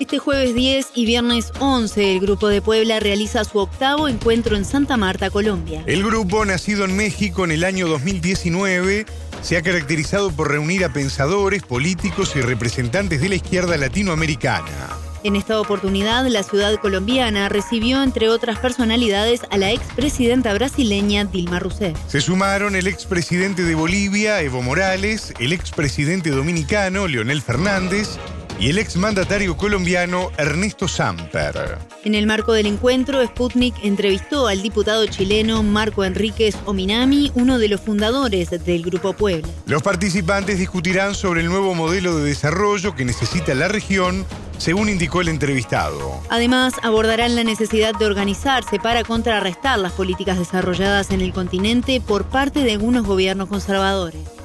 Este 0.00 0.18
jueves 0.18 0.54
10 0.54 0.92
y 0.94 1.06
viernes 1.06 1.52
11 1.58 2.12
el 2.12 2.20
Grupo 2.20 2.46
de 2.46 2.62
Puebla 2.62 3.00
realiza 3.00 3.42
su 3.42 3.58
octavo 3.58 4.06
encuentro 4.06 4.56
en 4.56 4.64
Santa 4.64 4.96
Marta, 4.96 5.28
Colombia. 5.28 5.82
El 5.86 6.04
grupo, 6.04 6.44
nacido 6.44 6.84
en 6.84 6.96
México 6.96 7.44
en 7.44 7.50
el 7.50 7.64
año 7.64 7.88
2019, 7.88 9.06
se 9.42 9.56
ha 9.56 9.62
caracterizado 9.62 10.30
por 10.30 10.50
reunir 10.50 10.84
a 10.84 10.92
pensadores, 10.92 11.62
políticos 11.62 12.32
y 12.36 12.40
representantes 12.40 13.20
de 13.20 13.28
la 13.28 13.34
izquierda 13.36 13.76
latinoamericana. 13.76 14.88
En 15.24 15.34
esta 15.34 15.60
oportunidad, 15.60 16.24
la 16.28 16.44
ciudad 16.44 16.76
colombiana 16.76 17.48
recibió, 17.48 18.02
entre 18.04 18.28
otras 18.28 18.60
personalidades, 18.60 19.40
a 19.50 19.58
la 19.58 19.72
expresidenta 19.72 20.54
brasileña 20.54 21.24
Dilma 21.24 21.58
Rousseff. 21.58 21.98
Se 22.06 22.20
sumaron 22.20 22.76
el 22.76 22.86
expresidente 22.86 23.64
de 23.64 23.74
Bolivia, 23.74 24.40
Evo 24.42 24.62
Morales, 24.62 25.34
el 25.40 25.52
expresidente 25.52 26.30
dominicano, 26.30 27.08
Leonel 27.08 27.42
Fernández, 27.42 28.18
y 28.58 28.70
el 28.70 28.78
exmandatario 28.78 29.56
colombiano 29.56 30.30
Ernesto 30.36 30.88
Samper. 30.88 31.78
En 32.04 32.14
el 32.14 32.26
marco 32.26 32.52
del 32.52 32.66
encuentro, 32.66 33.24
Sputnik 33.24 33.74
entrevistó 33.82 34.48
al 34.48 34.62
diputado 34.62 35.06
chileno 35.06 35.62
Marco 35.62 36.04
Enríquez 36.04 36.56
Ominami, 36.64 37.30
uno 37.34 37.58
de 37.58 37.68
los 37.68 37.80
fundadores 37.80 38.50
del 38.50 38.82
Grupo 38.82 39.12
Puebla. 39.12 39.48
Los 39.66 39.82
participantes 39.82 40.58
discutirán 40.58 41.14
sobre 41.14 41.42
el 41.42 41.48
nuevo 41.48 41.74
modelo 41.74 42.16
de 42.16 42.24
desarrollo 42.24 42.94
que 42.94 43.04
necesita 43.04 43.54
la 43.54 43.68
región 43.68 44.26
según 44.58 44.88
indicó 44.88 45.20
el 45.20 45.28
entrevistado. 45.28 46.20
Además, 46.28 46.74
abordarán 46.82 47.36
la 47.36 47.44
necesidad 47.44 47.94
de 47.94 48.06
organizarse 48.06 48.78
para 48.78 49.04
contrarrestar 49.04 49.78
las 49.78 49.92
políticas 49.92 50.38
desarrolladas 50.38 51.10
en 51.10 51.20
el 51.20 51.32
continente 51.32 52.00
por 52.00 52.24
parte 52.24 52.64
de 52.64 52.72
algunos 52.72 53.06
gobiernos 53.06 53.48
conservadores. 53.48 54.37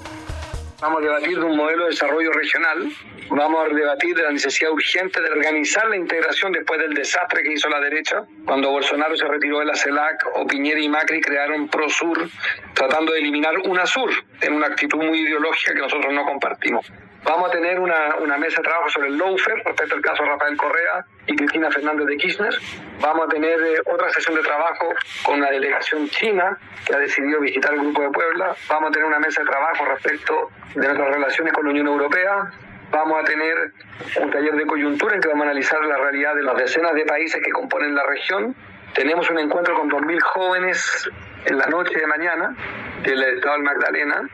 Vamos 0.83 0.99
a 0.99 1.05
debatir 1.05 1.39
de 1.39 1.45
un 1.45 1.55
modelo 1.55 1.85
de 1.85 1.91
desarrollo 1.91 2.29
regional 2.33 2.91
Vamos 3.29 3.65
a 3.65 3.73
debatir 3.73 4.15
de 4.15 4.23
la 4.23 4.31
necesidad 4.31 4.69
urgente 4.71 5.21
de 5.21 5.29
organizar 5.29 5.87
la 5.87 5.95
integración 5.95 6.51
después 6.51 6.77
del 6.79 6.93
desastre 6.93 7.41
que 7.41 7.53
hizo 7.53 7.69
la 7.69 7.79
derecha. 7.79 8.25
Cuando 8.45 8.69
Bolsonaro 8.69 9.15
se 9.15 9.25
retiró 9.25 9.59
de 9.59 9.65
la 9.65 9.75
CELAC 9.75 10.25
o 10.35 10.45
Piñera 10.45 10.81
y 10.81 10.89
Macri 10.89 11.21
crearon 11.21 11.69
ProSur 11.69 12.29
tratando 12.73 13.13
de 13.13 13.19
eliminar 13.19 13.57
UNASUR 13.59 14.11
en 14.41 14.53
una 14.53 14.67
actitud 14.67 15.01
muy 15.01 15.19
ideológica 15.19 15.73
que 15.73 15.79
nosotros 15.79 16.13
no 16.13 16.25
compartimos. 16.25 16.85
Vamos 17.23 17.49
a 17.49 17.51
tener 17.51 17.79
una, 17.79 18.15
una 18.17 18.37
mesa 18.37 18.57
de 18.57 18.63
trabajo 18.63 18.89
sobre 18.89 19.07
el 19.07 19.17
lawfare 19.17 19.63
respecto 19.63 19.95
al 19.95 20.01
caso 20.01 20.23
de 20.23 20.29
Rafael 20.29 20.57
Correa 20.57 21.05
y 21.27 21.35
Cristina 21.35 21.71
Fernández 21.71 22.07
de 22.07 22.17
Kirchner. 22.17 22.53
Vamos 22.99 23.25
a 23.25 23.29
tener 23.29 23.59
eh, 23.59 23.81
otra 23.85 24.09
sesión 24.11 24.35
de 24.35 24.41
trabajo 24.41 24.89
con 25.23 25.39
una 25.39 25.49
delegación 25.49 26.09
china 26.09 26.57
que 26.85 26.93
ha 26.93 26.99
decidido 26.99 27.39
visitar 27.39 27.73
el 27.73 27.79
Grupo 27.79 28.01
de 28.01 28.09
Puebla. 28.09 28.55
Vamos 28.67 28.89
a 28.89 28.91
tener 28.91 29.07
una 29.07 29.19
mesa 29.19 29.41
de 29.41 29.47
trabajo 29.47 29.85
respecto 29.85 30.49
de 30.75 30.85
nuestras 30.85 31.09
relaciones 31.09 31.53
con 31.53 31.65
la 31.65 31.71
Unión 31.71 31.87
Europea 31.87 32.51
Vamos 32.93 33.23
a 33.23 33.25
tener 33.25 33.73
un 34.21 34.29
taller 34.29 34.53
de 34.53 34.67
coyuntura 34.67 35.15
en 35.15 35.21
que 35.21 35.27
vamos 35.27 35.47
a 35.47 35.49
analizar 35.49 35.83
la 35.83 35.97
realidad 35.97 36.35
de 36.35 36.43
las 36.43 36.55
decenas 36.55 36.93
de 36.93 37.03
países 37.05 37.41
que 37.43 37.49
componen 37.49 37.95
la 37.95 38.03
región. 38.03 38.55
Tenemos 38.93 39.27
un 39.31 39.39
encuentro 39.39 39.73
con 39.73 39.89
2.000 39.89 40.21
jóvenes 40.21 41.09
en 41.45 41.57
la 41.57 41.65
noche 41.65 41.97
de 41.97 42.05
mañana 42.05 42.55
del 43.01 43.23
Estado 43.23 43.55
del 43.55 43.63
Magdalena. 43.63 44.29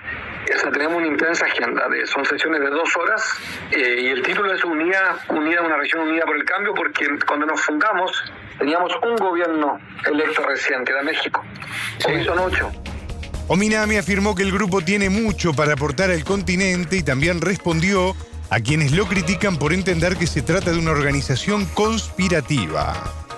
O 0.56 0.60
sea, 0.60 0.72
tenemos 0.72 0.98
una 0.98 1.08
intensa 1.08 1.46
agenda, 1.46 1.88
de, 1.89 2.06
son 2.08 2.25
sesiones 2.25 2.60
de 2.60 2.70
dos 2.70 2.96
horas 2.98 3.24
eh, 3.72 4.01
y 4.01 4.08
el 4.08 4.22
título 4.24 4.53
es 4.53 4.63
Unida, 4.63 5.20
unida, 5.29 5.62
una 5.62 5.77
región 5.77 6.08
unida 6.08 6.25
por 6.25 6.36
el 6.36 6.44
cambio, 6.44 6.74
porque 6.74 7.08
cuando 7.27 7.46
nos 7.46 7.62
fundamos 7.62 8.12
teníamos 8.58 8.91
un 9.03 9.15
gobierno 9.15 9.79
electo 10.06 10.44
recién, 10.44 10.84
que 10.84 10.91
era 10.91 11.03
México. 11.03 11.44
Hoy 12.08 12.24
son 12.25 12.39
ocho. 12.39 12.72
Ominami 13.48 13.98
afirmó 13.98 14.36
que 14.36 14.44
el 14.44 14.51
grupo 14.51 14.82
tiene 14.82 15.10
mucho 15.10 15.53
para 15.53 15.74
aportar 15.74 16.12
al 16.12 16.24
continente 16.24 16.98
y 16.98 17.03
también 17.03 17.41
respondió 17.41 18.15
a 18.50 18.60
quienes 18.60 18.91
lo 18.91 19.06
critican 19.06 19.58
por 19.58 19.74
entender 19.74 20.18
que 20.18 20.27
se 20.27 20.41
trata 20.41 20.72
de 20.72 20.77
una 20.77 20.91
organización 20.91 21.65
conspirativa 21.74 23.28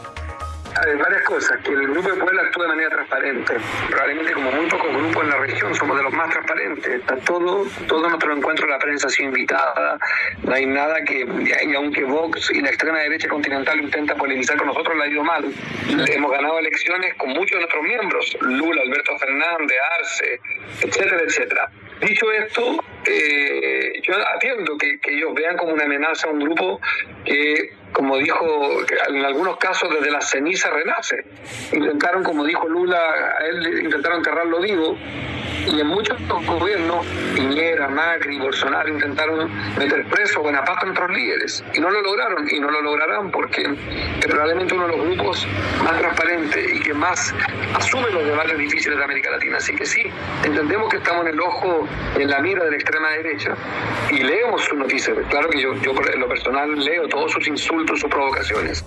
varias 0.98 1.24
cosas, 1.24 1.60
que 1.64 1.72
el 1.72 1.88
Grupo 1.88 2.10
de 2.10 2.16
Puebla 2.16 2.42
actúa 2.42 2.64
de 2.64 2.70
manera 2.70 2.90
transparente, 2.90 3.58
probablemente 3.90 4.34
como 4.34 4.52
muy 4.52 4.66
pocos 4.68 4.94
grupos 4.96 5.24
en 5.24 5.30
la 5.30 5.38
región, 5.38 5.76
somos 5.76 5.98
de 5.98 6.04
los 6.04 6.14
más 6.14 6.30
transparentes, 6.30 6.88
está 6.88 7.16
todo, 7.18 7.66
todo 7.88 8.10
nuestro 8.10 8.36
encuentro 8.36 8.68
la 8.68 8.80
prensa 8.80 9.08
ha 9.08 9.10
sido 9.10 9.30
invitada, 9.30 10.00
no 10.44 10.54
hay 10.54 10.66
nada 10.66 11.04
que, 11.04 11.26
y 11.66 11.76
aunque 11.76 12.04
Vox 12.04 12.52
y 12.52 12.62
la 12.62 12.70
extrema 12.70 13.00
derecha 13.00 13.28
continental 13.28 13.80
intenta 13.80 14.16
polemizar 14.16 14.58
con 14.58 14.68
nosotros, 14.68 14.98
le 14.98 15.04
ha 15.04 15.08
ido 15.08 15.24
mal. 15.24 15.46
Hemos 16.08 16.32
ganado 16.32 16.60
elecciones 16.60 17.14
con 17.16 17.30
muchos 17.30 17.52
de 17.52 17.60
nuestros 17.60 17.84
miembros, 17.84 18.38
Lula, 18.42 18.82
Alberto 18.82 19.18
Fernández, 19.18 19.78
Arce, 20.00 20.40
etcétera, 20.82 21.22
etcétera. 21.26 21.72
Dicho 22.02 22.32
esto, 22.32 22.84
eh, 23.06 23.94
yo 24.02 24.16
atiendo 24.36 24.78
que, 24.78 25.00
que 25.00 25.16
ellos 25.16 25.34
vean 25.36 25.56
como 25.58 25.74
una 25.74 25.84
amenaza 25.84 26.28
a 26.28 26.32
un 26.32 26.40
grupo 26.40 26.82
que 27.24 27.74
como 27.94 28.18
dijo, 28.18 28.46
en 29.10 29.26
algunos 29.26 29.58
casos 29.58 29.90
desde 29.90 30.12
la 30.12 30.22
ceniza 30.22 30.70
renace. 30.70 31.26
Intentaron, 31.74 32.24
como 32.24 32.46
dijo 32.46 32.68
Lula, 32.68 32.98
a 32.98 33.46
él 33.46 33.84
intentaron 33.84 34.20
enterrarlo 34.20 34.60
vivo, 34.60 34.98
y 35.68 35.80
en 35.80 35.88
muchos 35.88 36.18
gobiernos, 36.28 37.06
Piñera, 37.36 37.88
Macri, 37.88 38.38
Bolsonaro, 38.40 38.90
intentaron 38.90 39.50
meter 39.78 40.06
preso 40.06 40.42
o 40.42 40.50
a 40.50 40.52
nuestros 40.52 41.10
líderes, 41.12 41.64
y 41.74 41.80
no 41.80 41.90
lo 41.90 42.02
lograron, 42.02 42.48
y 42.50 42.60
no 42.60 42.70
lo 42.70 42.82
lograrán 42.82 43.32
porque 43.32 43.62
es 43.62 44.26
probablemente 44.26 44.74
uno 44.74 44.88
de 44.88 44.98
los 44.98 45.06
grupos 45.08 45.48
más 45.84 45.98
transparentes 46.00 46.74
y 46.74 46.80
que 46.82 46.94
más 46.94 47.34
asume 47.76 48.10
los 48.12 48.26
debates 48.26 48.58
difíciles 48.58 48.98
de 48.98 49.04
América 49.04 49.32
Latina. 49.32 49.58
Así 49.58 49.76
que 49.76 49.86
sí, 49.86 50.04
entendemos 50.44 50.90
que 50.90 50.98
estamos 50.98 51.26
en 51.26 51.34
el 51.34 51.40
ojo, 51.40 51.88
en 52.18 52.30
la 52.30 52.40
mira 52.40 52.64
de 52.64 52.72
la 52.72 52.78
extrema 52.78 53.10
derecha, 53.12 53.56
y 54.10 54.24
leemos 54.24 54.64
sus 54.64 54.78
noticias. 54.78 55.18
Claro 55.30 55.50
que 55.50 55.62
yo, 55.62 55.74
yo 55.76 55.92
en 56.14 56.20
lo 56.20 56.28
personal 56.28 56.84
leo 56.84 57.08
todos 57.08 57.32
sus 57.32 57.48
insultos 57.48 58.00
sus 58.00 58.10
provocaciones. 58.10 58.84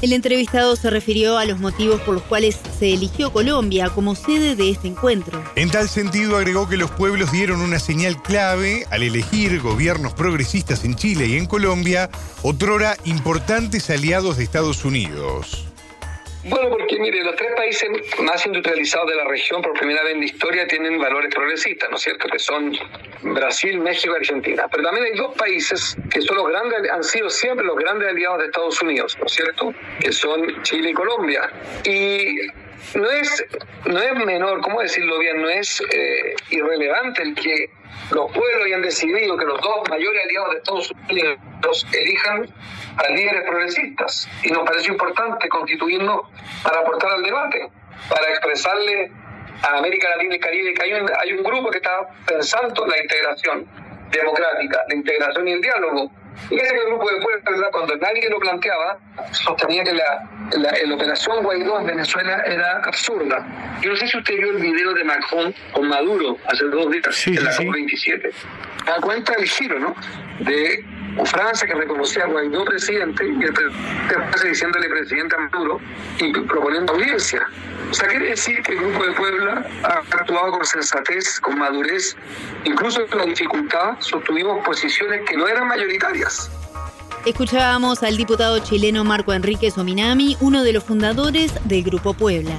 El 0.00 0.12
entrevistado 0.12 0.76
se 0.76 0.90
refirió 0.90 1.38
a 1.38 1.44
los 1.44 1.58
motivos 1.58 2.00
por 2.02 2.14
los 2.14 2.22
cuales 2.22 2.56
se 2.78 2.94
eligió 2.94 3.32
Colombia 3.32 3.90
como 3.90 4.14
sede 4.14 4.54
de 4.54 4.70
este 4.70 4.86
encuentro. 4.86 5.42
En 5.56 5.70
tal 5.70 5.88
sentido, 5.88 6.36
agregó 6.36 6.68
que 6.68 6.76
los 6.76 6.90
pueblos 6.92 7.32
dieron 7.32 7.60
una 7.60 7.80
señal 7.80 8.22
clave 8.22 8.86
al 8.90 9.02
elegir 9.02 9.60
gobiernos 9.60 10.12
progresistas 10.12 10.84
en 10.84 10.94
Chile 10.94 11.26
y 11.26 11.36
en 11.36 11.46
Colombia, 11.46 12.10
otrora 12.42 12.96
importantes 13.04 13.90
aliados 13.90 14.36
de 14.36 14.44
Estados 14.44 14.84
Unidos. 14.84 15.67
Bueno, 16.44 16.70
porque 16.70 16.98
mire, 16.98 17.22
los 17.24 17.34
tres 17.36 17.50
países 17.56 17.90
más 18.20 18.46
industrializados 18.46 19.08
de 19.08 19.16
la 19.16 19.24
región 19.24 19.60
por 19.60 19.72
primera 19.74 20.02
vez 20.04 20.14
en 20.14 20.20
la 20.20 20.26
historia 20.26 20.66
tienen 20.68 20.98
valores 20.98 21.34
progresistas, 21.34 21.90
¿no 21.90 21.96
es 21.96 22.02
cierto? 22.02 22.28
Que 22.28 22.38
son 22.38 22.72
Brasil, 23.22 23.80
México 23.80 24.14
y 24.14 24.20
Argentina. 24.20 24.68
Pero 24.70 24.84
también 24.84 25.06
hay 25.06 25.18
dos 25.18 25.34
países 25.36 25.96
que 26.10 26.22
son 26.22 26.36
los 26.36 26.48
grandes, 26.48 26.90
han 26.90 27.02
sido 27.02 27.28
siempre 27.28 27.66
los 27.66 27.76
grandes 27.76 28.08
aliados 28.08 28.38
de 28.38 28.44
Estados 28.46 28.80
Unidos, 28.80 29.16
¿no 29.18 29.26
es 29.26 29.32
cierto? 29.32 29.74
Que 30.00 30.12
son 30.12 30.62
Chile 30.62 30.90
y 30.90 30.94
Colombia. 30.94 31.50
Y 31.84 32.46
no 32.94 33.10
es, 33.10 33.44
no 33.86 33.98
es 33.98 34.14
menor, 34.24 34.60
¿cómo 34.60 34.80
decirlo 34.80 35.18
bien? 35.18 35.42
No 35.42 35.48
es 35.48 35.80
eh, 35.80 36.34
irrelevante 36.50 37.22
el 37.22 37.34
que 37.34 37.70
los 38.10 38.30
pueblos 38.32 38.64
hayan 38.64 38.82
decidido 38.82 39.36
que 39.36 39.44
los 39.44 39.60
dos 39.60 39.88
mayores 39.90 40.24
aliados 40.24 40.50
de 40.50 40.56
Estados 40.58 40.92
Unidos 41.10 41.86
elijan 41.92 42.48
a 42.96 43.12
líderes 43.12 43.42
progresistas. 43.42 44.28
Y 44.42 44.50
nos 44.50 44.64
parece 44.64 44.90
importante 44.90 45.48
constituirnos 45.48 46.22
para 46.62 46.80
aportar 46.80 47.12
al 47.12 47.22
debate, 47.22 47.68
para 48.08 48.28
expresarle 48.30 49.10
a 49.62 49.78
América 49.78 50.08
Latina 50.10 50.36
y 50.36 50.40
Caribe 50.40 50.74
que 50.74 50.82
hay 50.82 50.92
un, 50.94 51.10
hay 51.20 51.32
un 51.32 51.42
grupo 51.42 51.70
que 51.70 51.78
está 51.78 52.08
pensando 52.26 52.84
en 52.84 52.90
la 52.90 53.02
integración 53.02 53.66
democrática, 54.10 54.80
la 54.88 54.94
integración 54.94 55.48
y 55.48 55.52
el 55.52 55.60
diálogo. 55.60 56.10
Y 56.50 56.58
ese 56.58 56.74
grupo 56.86 57.10
de 57.10 57.20
pueblos, 57.20 57.68
cuando 57.72 57.96
nadie 57.96 58.28
lo 58.30 58.38
planteaba, 58.38 58.98
sostenía 59.32 59.84
que 59.84 59.92
la, 59.92 60.28
la, 60.52 60.94
operación 60.94 61.42
Guaidó 61.42 61.80
en 61.80 61.86
Venezuela 61.86 62.42
era 62.46 62.78
absurda. 62.84 63.46
Yo 63.82 63.90
no 63.90 63.96
sé 63.96 64.08
si 64.08 64.16
usted 64.16 64.36
vio 64.36 64.50
el 64.50 64.58
video 64.58 64.94
de 64.94 65.04
Macron 65.04 65.54
con 65.72 65.88
Maduro 65.88 66.36
hace 66.46 66.64
dos 66.64 66.90
días 66.90 67.26
en 67.26 67.44
la 67.44 67.52
COP27. 67.52 68.32
Da 68.86 69.00
cuenta 69.00 69.32
del 69.34 69.46
giro, 69.46 69.78
¿no? 69.78 69.94
De 70.40 70.84
Francia 71.24 71.66
que 71.66 71.74
reconocía 71.74 72.24
a 72.24 72.26
Guaidó 72.26 72.64
presidente 72.64 73.26
y 73.26 73.44
el 73.44 73.52
presidente 73.52 74.48
diciéndole 74.48 74.88
presidente 74.88 75.36
a 75.36 75.38
Maduro 75.38 75.80
y 76.18 76.32
proponiendo 76.32 76.92
audiencia. 76.92 77.46
O 77.90 77.94
sea, 77.94 78.06
quiere 78.08 78.30
decir 78.30 78.62
que 78.62 78.72
el 78.72 78.78
Grupo 78.78 79.04
de 79.04 79.12
Puebla 79.12 79.66
ha 79.82 80.16
actuado 80.16 80.52
con 80.52 80.66
sensatez, 80.66 81.40
con 81.40 81.58
madurez, 81.58 82.16
incluso 82.64 83.00
en 83.00 83.18
la 83.18 83.24
dificultad 83.24 83.96
sostuvimos 84.00 84.64
posiciones 84.64 85.22
que 85.28 85.36
no 85.36 85.48
eran 85.48 85.66
mayoritarias. 85.68 86.50
Escuchábamos 87.24 88.02
al 88.02 88.16
diputado 88.16 88.58
chileno 88.60 89.04
Marco 89.04 89.32
Enrique 89.32 89.70
Sominami, 89.70 90.36
uno 90.40 90.62
de 90.62 90.72
los 90.72 90.84
fundadores 90.84 91.52
del 91.64 91.82
Grupo 91.82 92.14
Puebla. 92.14 92.58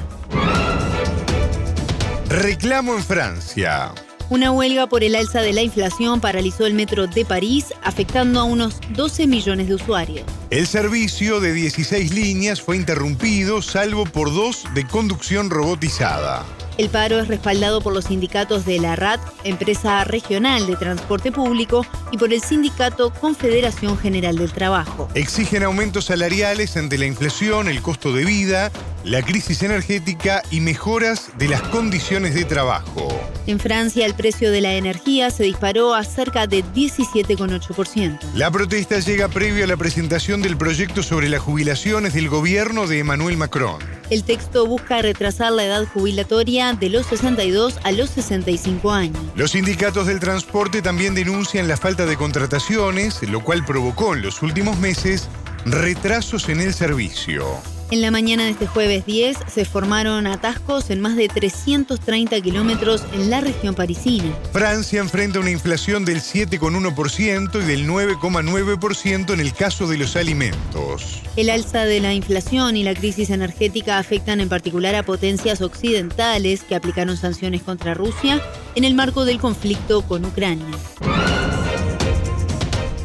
Reclamo 2.30 2.96
en 2.96 3.04
Francia. 3.04 3.94
Una 4.30 4.52
huelga 4.52 4.88
por 4.88 5.04
el 5.04 5.16
alza 5.16 5.42
de 5.42 5.54
la 5.54 5.64
inflación 5.64 6.22
paralizó 6.22 6.68
el 6.68 6.76
metro 6.76 7.08
de 7.08 7.26
París, 7.26 7.74
afectando 7.82 8.40
a 8.40 8.44
unos 8.44 8.80
12 8.90 9.26
millones 9.26 9.70
de 9.70 9.74
usuarios. 9.74 10.24
El 10.52 10.68
servicio 10.68 11.40
de 11.40 11.52
16 11.52 12.14
líneas 12.14 12.62
fue 12.62 12.76
interrumpido, 12.76 13.64
salvo 13.64 14.06
por 14.06 14.32
dos 14.32 14.66
de 14.76 14.86
conducción 14.86 15.50
robotizada. 15.50 16.46
El 16.78 16.90
paro 16.90 17.20
es 17.20 17.28
respaldado 17.28 17.82
por 17.82 17.92
los 17.92 18.06
sindicatos 18.06 18.66
de 18.66 18.80
la 18.80 18.96
RAT, 18.96 19.20
empresa 19.44 20.04
regional 20.04 20.68
de 20.68 20.76
transporte 20.76 21.32
público, 21.32 21.84
y 22.12 22.18
por 22.18 22.32
el 22.32 22.42
sindicato 22.42 23.12
Confederación 23.12 23.98
General 23.98 24.38
del 24.38 24.54
Trabajo. 24.54 25.10
Exigen 25.16 25.64
aumentos 25.64 26.06
salariales 26.06 26.78
ante 26.78 27.00
la 27.00 27.06
inflación, 27.06 27.68
el 27.68 27.82
costo 27.82 28.14
de 28.14 28.26
vida, 28.26 28.72
la 29.04 29.22
crisis 29.22 29.64
energética 29.64 30.44
y 30.52 30.60
mejoras 30.60 31.30
de 31.38 31.48
las 31.48 31.62
condiciones 31.64 32.34
de 32.34 32.46
trabajo. 32.46 33.08
En 33.48 33.60
Francia 33.60 34.06
el 34.06 34.14
precio 34.14 34.52
de 34.52 34.62
la 34.62 34.74
energía 34.74 35.32
se 35.32 35.44
disparó 35.44 35.94
a 35.94 36.04
cerca 36.04 36.48
de 36.48 36.64
17,8%. 36.64 38.20
La 38.36 38.52
protesta 38.52 39.00
llega 39.00 39.28
previo 39.28 39.64
a 39.64 39.68
la 39.68 39.78
presentación 39.78 40.42
del 40.42 40.58
proyecto 40.58 41.02
sobre 41.02 41.30
las 41.30 41.42
jubilaciones 41.42 42.14
del 42.14 42.30
gobierno 42.30 42.88
de 42.88 43.00
Emmanuel 43.00 43.38
Macron. 43.38 43.80
El 44.10 44.24
texto 44.24 44.66
busca 44.66 45.02
retrasar 45.02 45.52
la 45.52 45.66
edad 45.66 45.86
jubilatoria 45.88 46.74
de 46.74 46.90
los 46.90 47.06
62 47.08 47.80
a 47.84 47.92
los 47.92 48.10
65 48.10 48.92
años. 48.92 49.20
Los 49.36 49.52
sindicatos 49.52 50.08
del 50.08 50.20
transporte 50.20 50.82
también 50.82 51.16
denuncian 51.16 51.68
la 51.68 51.78
falta 51.78 52.06
de 52.06 52.18
contrataciones, 52.18 53.22
lo 53.24 53.44
cual 53.44 53.64
provocó 53.66 54.16
en 54.16 54.24
los 54.24 54.42
últimos 54.42 54.78
meses 54.80 55.30
retrasos 55.66 56.50
en 56.50 56.60
el 56.60 56.74
servicio. 56.74 57.46
En 57.92 58.02
la 58.02 58.12
mañana 58.12 58.44
de 58.44 58.52
este 58.52 58.68
jueves 58.68 59.04
10 59.08 59.36
se 59.52 59.66
formaron 59.66 60.28
atascos 60.28 60.92
en 60.92 61.02
más 61.02 61.16
de 61.16 61.28
330 61.28 62.40
kilómetros 62.40 63.04
en 63.14 63.32
la 63.32 63.42
región 63.42 63.74
parisina. 63.74 64.32
Francia 64.54 65.00
enfrenta 65.00 65.40
una 65.40 65.50
inflación 65.50 66.06
del 66.06 66.22
7,1% 66.22 67.64
y 67.64 67.66
del 67.66 67.90
9,9% 67.90 69.34
en 69.34 69.40
el 69.40 69.54
caso 69.54 69.88
de 69.88 69.98
los 69.98 70.16
alimentos. 70.16 71.24
El 71.36 71.50
alza 71.50 71.86
de 71.86 72.00
la 72.00 72.14
inflación 72.14 72.78
y 72.78 72.84
la 72.84 72.94
crisis 72.94 73.32
energética 73.32 73.98
afectan 73.98 74.40
en 74.40 74.50
particular 74.50 74.94
a 74.94 75.02
potencias 75.02 75.62
occidentales 75.62 76.62
que 76.62 76.76
aplicaron 76.76 77.18
sanciones 77.18 77.64
contra 77.64 77.96
Rusia 77.96 78.40
en 78.76 78.84
el 78.84 78.94
marco 78.94 79.26
del 79.26 79.40
conflicto 79.40 80.04
con 80.04 80.26
Ucrania. 80.26 80.68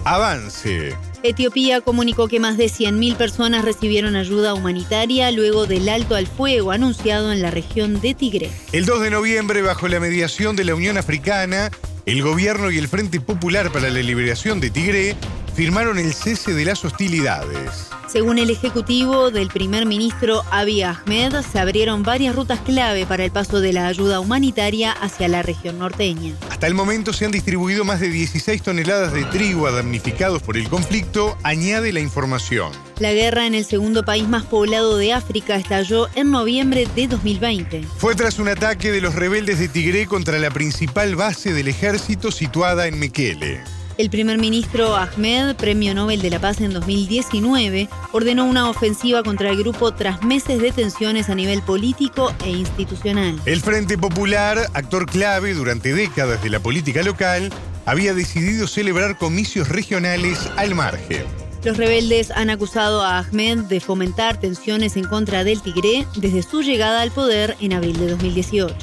Avance. 0.04 0.94
Etiopía 1.24 1.80
comunicó 1.80 2.28
que 2.28 2.38
más 2.38 2.58
de 2.58 2.66
100.000 2.66 3.16
personas 3.16 3.64
recibieron 3.64 4.14
ayuda 4.14 4.52
humanitaria 4.52 5.30
luego 5.30 5.66
del 5.66 5.88
alto 5.88 6.16
al 6.16 6.26
fuego 6.26 6.70
anunciado 6.70 7.32
en 7.32 7.40
la 7.40 7.50
región 7.50 7.98
de 8.02 8.12
Tigre. 8.12 8.50
El 8.72 8.84
2 8.84 9.00
de 9.00 9.10
noviembre, 9.10 9.62
bajo 9.62 9.88
la 9.88 10.00
mediación 10.00 10.54
de 10.54 10.64
la 10.64 10.74
Unión 10.74 10.98
Africana, 10.98 11.70
el 12.04 12.20
gobierno 12.20 12.70
y 12.70 12.76
el 12.76 12.88
Frente 12.88 13.22
Popular 13.22 13.72
para 13.72 13.88
la 13.88 14.00
Liberación 14.00 14.60
de 14.60 14.68
Tigre 14.68 15.16
firmaron 15.54 15.98
el 15.98 16.12
cese 16.12 16.52
de 16.52 16.64
las 16.64 16.84
hostilidades. 16.84 17.88
Según 18.08 18.38
el 18.38 18.50
ejecutivo 18.50 19.30
del 19.30 19.48
primer 19.48 19.86
ministro 19.86 20.44
Abiy 20.50 20.82
Ahmed, 20.82 21.34
se 21.40 21.58
abrieron 21.58 22.02
varias 22.02 22.36
rutas 22.36 22.60
clave 22.60 23.06
para 23.06 23.24
el 23.24 23.32
paso 23.32 23.60
de 23.60 23.72
la 23.72 23.86
ayuda 23.86 24.20
humanitaria 24.20 24.92
hacia 24.92 25.26
la 25.26 25.42
región 25.42 25.78
norteña. 25.78 26.34
Hasta 26.50 26.66
el 26.66 26.74
momento 26.74 27.12
se 27.12 27.24
han 27.24 27.32
distribuido 27.32 27.84
más 27.84 28.00
de 28.00 28.10
16 28.10 28.62
toneladas 28.62 29.12
de 29.12 29.24
trigo 29.24 29.66
a 29.66 29.72
damnificados 29.72 30.42
por 30.42 30.56
el 30.56 30.68
conflicto, 30.68 31.36
añade 31.42 31.92
la 31.92 32.00
información. 32.00 32.72
La 33.00 33.12
guerra 33.12 33.46
en 33.46 33.54
el 33.54 33.64
segundo 33.64 34.04
país 34.04 34.28
más 34.28 34.44
poblado 34.44 34.96
de 34.96 35.12
África 35.12 35.56
estalló 35.56 36.08
en 36.14 36.30
noviembre 36.30 36.86
de 36.94 37.08
2020. 37.08 37.84
Fue 37.96 38.14
tras 38.14 38.38
un 38.38 38.48
ataque 38.48 38.92
de 38.92 39.00
los 39.00 39.14
rebeldes 39.14 39.58
de 39.58 39.68
Tigré 39.68 40.06
contra 40.06 40.38
la 40.38 40.50
principal 40.50 41.16
base 41.16 41.52
del 41.52 41.68
ejército 41.68 42.30
situada 42.30 42.86
en 42.86 42.98
Mekele. 42.98 43.73
El 43.96 44.10
primer 44.10 44.38
ministro 44.38 44.96
Ahmed, 44.96 45.54
Premio 45.54 45.94
Nobel 45.94 46.20
de 46.20 46.28
la 46.28 46.40
Paz 46.40 46.60
en 46.60 46.72
2019, 46.72 47.88
ordenó 48.10 48.44
una 48.44 48.68
ofensiva 48.68 49.22
contra 49.22 49.50
el 49.50 49.56
grupo 49.56 49.94
tras 49.94 50.20
meses 50.24 50.60
de 50.60 50.72
tensiones 50.72 51.28
a 51.30 51.36
nivel 51.36 51.62
político 51.62 52.34
e 52.44 52.50
institucional. 52.50 53.40
El 53.46 53.60
Frente 53.60 53.96
Popular, 53.96 54.58
actor 54.72 55.06
clave 55.06 55.54
durante 55.54 55.94
décadas 55.94 56.42
de 56.42 56.50
la 56.50 56.58
política 56.58 57.04
local, 57.04 57.52
había 57.86 58.14
decidido 58.14 58.66
celebrar 58.66 59.16
comicios 59.16 59.68
regionales 59.68 60.40
al 60.56 60.74
margen. 60.74 61.24
Los 61.62 61.76
rebeldes 61.76 62.32
han 62.32 62.50
acusado 62.50 63.00
a 63.04 63.18
Ahmed 63.18 63.58
de 63.60 63.78
fomentar 63.78 64.40
tensiones 64.40 64.96
en 64.96 65.04
contra 65.04 65.44
del 65.44 65.62
Tigré 65.62 66.04
desde 66.16 66.42
su 66.42 66.62
llegada 66.62 67.00
al 67.00 67.12
poder 67.12 67.56
en 67.60 67.72
abril 67.72 67.96
de 67.98 68.08
2018. 68.08 68.74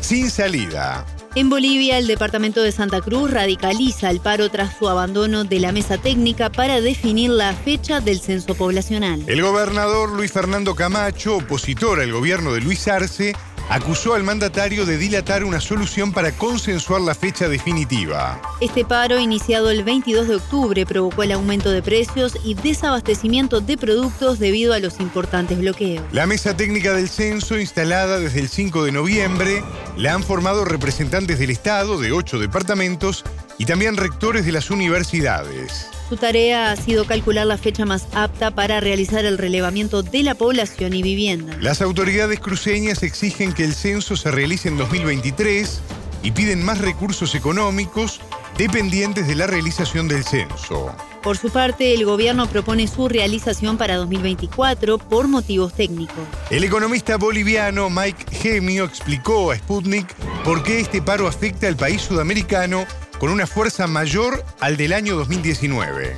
Sin 0.00 0.30
salida. 0.30 1.06
En 1.36 1.50
Bolivia, 1.50 1.98
el 1.98 2.06
departamento 2.06 2.62
de 2.62 2.72
Santa 2.72 3.02
Cruz 3.02 3.30
radicaliza 3.30 4.08
el 4.08 4.20
paro 4.20 4.48
tras 4.48 4.74
su 4.78 4.88
abandono 4.88 5.44
de 5.44 5.60
la 5.60 5.70
mesa 5.70 5.98
técnica 5.98 6.48
para 6.48 6.80
definir 6.80 7.28
la 7.28 7.52
fecha 7.52 8.00
del 8.00 8.20
censo 8.20 8.54
poblacional. 8.54 9.22
El 9.26 9.42
gobernador 9.42 10.12
Luis 10.12 10.32
Fernando 10.32 10.74
Camacho, 10.74 11.36
opositor 11.36 12.00
al 12.00 12.10
gobierno 12.10 12.54
de 12.54 12.62
Luis 12.62 12.88
Arce, 12.88 13.34
acusó 13.68 14.14
al 14.14 14.22
mandatario 14.22 14.86
de 14.86 14.96
dilatar 14.96 15.44
una 15.44 15.60
solución 15.60 16.12
para 16.12 16.32
consensuar 16.32 17.00
la 17.00 17.14
fecha 17.14 17.48
definitiva. 17.48 18.40
Este 18.60 18.84
paro, 18.84 19.18
iniciado 19.18 19.70
el 19.70 19.82
22 19.82 20.28
de 20.28 20.36
octubre, 20.36 20.86
provocó 20.86 21.22
el 21.22 21.32
aumento 21.32 21.70
de 21.70 21.82
precios 21.82 22.38
y 22.44 22.54
desabastecimiento 22.54 23.60
de 23.60 23.76
productos 23.76 24.38
debido 24.38 24.72
a 24.72 24.78
los 24.78 25.00
importantes 25.00 25.58
bloqueos. 25.58 26.04
La 26.12 26.26
mesa 26.26 26.56
técnica 26.56 26.94
del 26.94 27.08
censo, 27.08 27.58
instalada 27.58 28.20
desde 28.20 28.40
el 28.40 28.48
5 28.48 28.84
de 28.84 28.92
noviembre, 28.92 29.64
la 29.96 30.14
han 30.14 30.22
formado 30.22 30.64
representantes 30.64 31.25
del 31.34 31.50
Estado 31.50 31.98
de 31.98 32.12
ocho 32.12 32.38
departamentos 32.38 33.24
y 33.58 33.66
también 33.66 33.96
rectores 33.96 34.46
de 34.46 34.52
las 34.52 34.70
universidades. 34.70 35.88
Su 36.08 36.16
tarea 36.16 36.70
ha 36.70 36.76
sido 36.76 37.04
calcular 37.04 37.46
la 37.46 37.58
fecha 37.58 37.84
más 37.84 38.06
apta 38.14 38.52
para 38.52 38.78
realizar 38.78 39.24
el 39.24 39.38
relevamiento 39.38 40.04
de 40.04 40.22
la 40.22 40.36
población 40.36 40.94
y 40.94 41.02
vivienda. 41.02 41.56
Las 41.60 41.82
autoridades 41.82 42.38
cruceñas 42.38 43.02
exigen 43.02 43.52
que 43.52 43.64
el 43.64 43.74
censo 43.74 44.16
se 44.16 44.30
realice 44.30 44.68
en 44.68 44.76
2023 44.76 45.80
y 46.22 46.30
piden 46.30 46.64
más 46.64 46.78
recursos 46.78 47.34
económicos 47.34 48.20
dependientes 48.56 49.26
de 49.26 49.34
la 49.34 49.48
realización 49.48 50.06
del 50.06 50.24
censo. 50.24 50.94
Por 51.26 51.38
su 51.38 51.50
parte, 51.50 51.92
el 51.92 52.04
gobierno 52.04 52.46
propone 52.46 52.86
su 52.86 53.08
realización 53.08 53.78
para 53.78 53.96
2024 53.96 54.98
por 54.98 55.26
motivos 55.26 55.74
técnicos. 55.74 56.24
El 56.50 56.62
economista 56.62 57.16
boliviano 57.16 57.90
Mike 57.90 58.26
Gemio 58.30 58.84
explicó 58.84 59.50
a 59.50 59.56
Sputnik 59.56 60.06
por 60.44 60.62
qué 60.62 60.78
este 60.78 61.02
paro 61.02 61.26
afecta 61.26 61.66
al 61.66 61.74
país 61.74 62.02
sudamericano 62.02 62.84
con 63.18 63.30
una 63.30 63.48
fuerza 63.48 63.88
mayor 63.88 64.44
al 64.60 64.76
del 64.76 64.92
año 64.92 65.16
2019. 65.16 66.14